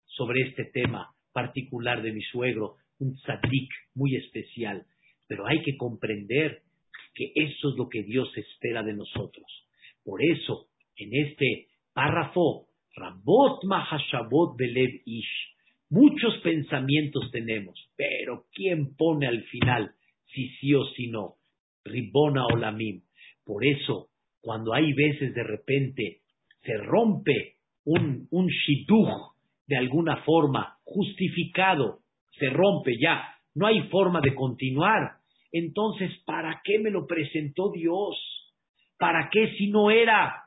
[0.05, 4.85] sobre este tema particular de mi suegro, un tzadik muy especial,
[5.27, 6.61] pero hay que comprender
[7.13, 9.45] que eso es lo que Dios espera de nosotros.
[10.03, 15.55] Por eso, en este párrafo, Rabot Mahashabot Belev Ish,
[15.89, 19.93] muchos pensamientos tenemos, pero ¿quién pone al final
[20.33, 21.35] si sí o si no?
[21.83, 23.01] Ribona Olamim.
[23.45, 24.09] Por eso,
[24.41, 26.21] cuando hay veces de repente
[26.63, 27.55] se rompe
[27.85, 28.49] un, un
[29.67, 31.99] de alguna forma justificado
[32.39, 35.17] se rompe ya, no hay forma de continuar.
[35.51, 38.15] Entonces, ¿para qué me lo presentó Dios?
[38.99, 40.43] ¿Para qué si no era?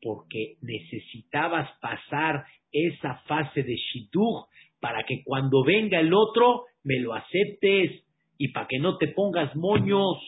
[0.00, 4.46] Porque necesitabas pasar esa fase de shidduch
[4.80, 8.04] para que cuando venga el otro me lo aceptes
[8.36, 10.18] y para que no te pongas moños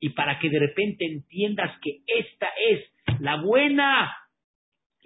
[0.00, 4.14] y para que de repente entiendas que esta es la buena.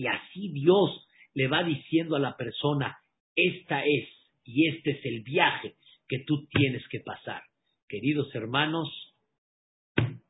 [0.00, 2.96] Y así Dios le va diciendo a la persona,
[3.36, 4.08] esta es
[4.44, 5.74] y este es el viaje
[6.08, 7.42] que tú tienes que pasar.
[7.86, 8.88] Queridos hermanos,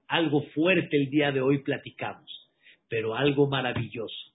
[0.09, 2.51] algo fuerte el día de hoy platicamos,
[2.89, 4.33] pero algo maravilloso,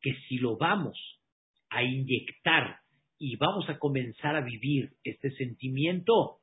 [0.00, 0.98] que si lo vamos
[1.68, 2.78] a inyectar
[3.18, 6.38] y vamos a comenzar a vivir este sentimiento,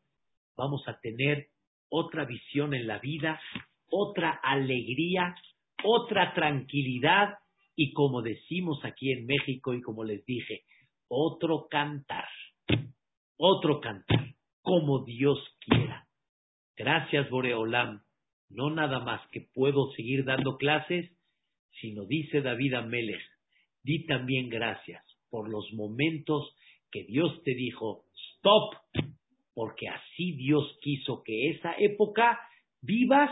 [0.55, 1.47] vamos a tener
[1.89, 3.41] otra visión en la vida,
[3.89, 5.33] otra alegría,
[5.83, 7.39] otra tranquilidad
[7.75, 10.63] y como decimos aquí en México y como les dije,
[11.07, 12.27] otro cantar,
[13.37, 16.07] otro cantar, como Dios quiera.
[16.77, 18.01] Gracias Boreolam,
[18.49, 21.11] no nada más que puedo seguir dando clases,
[21.81, 23.21] sino dice David Amelech,
[23.83, 26.55] di también gracias por los momentos
[26.91, 28.05] que Dios te dijo,
[28.37, 28.75] stop,
[29.53, 32.39] porque así Dios quiso que esa época
[32.81, 33.31] vivas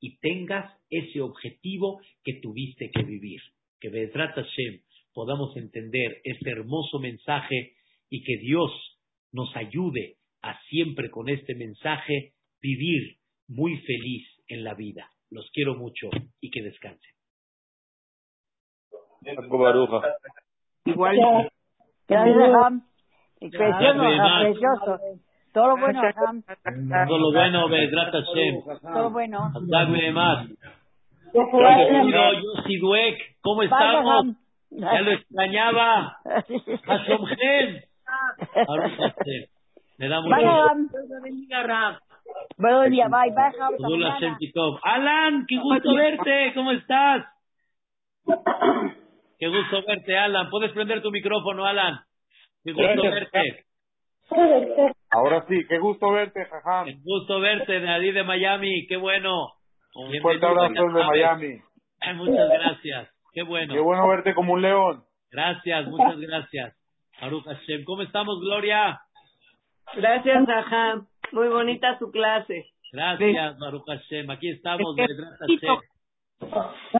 [0.00, 3.40] y tengas ese objetivo que tuviste que vivir.
[3.82, 4.80] Que Bedrat Hashem
[5.12, 7.72] podamos entender este hermoso mensaje
[8.08, 8.70] y que Dios
[9.32, 13.16] nos ayude a siempre con este mensaje vivir
[13.48, 15.10] muy feliz en la vida.
[15.30, 16.10] Los quiero mucho
[16.40, 17.10] y que descansen.
[20.84, 21.50] Igual.
[23.40, 24.98] Precioso,
[25.52, 26.00] Todo lo bueno.
[27.08, 27.68] Todo lo bueno.
[28.80, 29.52] Todo bueno.
[29.68, 30.48] Dame más.
[31.34, 34.36] Yo, Siduek, ¿cómo estamos?
[34.70, 36.18] Ya lo extrañaba.
[36.84, 37.84] Hashomgen.
[39.98, 40.34] Me da mucho
[42.56, 43.52] Buenos días, bye, bye,
[44.82, 47.26] Alan, qué gusto verte, ¿cómo estás?
[49.38, 50.50] Qué gusto verte, Alan.
[50.50, 52.00] ¿Puedes prender tu micrófono, Alan?
[52.64, 53.64] Qué gusto verte.
[55.10, 56.86] Ahora sí, qué gusto verte, Jajam.
[56.86, 59.48] Qué gusto verte, de de Miami, qué bueno.
[59.94, 61.60] Un fuerte abrazo de Miami.
[62.16, 63.74] Muchas gracias, qué bueno.
[63.74, 65.04] Qué bueno verte como un león.
[65.30, 66.76] Gracias, muchas gracias.
[67.20, 67.84] Baruch Hashem.
[67.84, 69.00] ¿Cómo estamos, Gloria?
[69.94, 71.06] Gracias, Jajam.
[71.32, 72.66] Muy bonita su clase.
[72.92, 74.30] Gracias, Baruch Hashem.
[74.30, 75.78] Aquí estamos, Bedrat Hashem.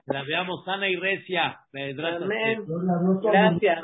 [0.07, 1.59] La veamos sana y recia.
[1.73, 1.97] Amén.
[3.23, 3.83] Gracias.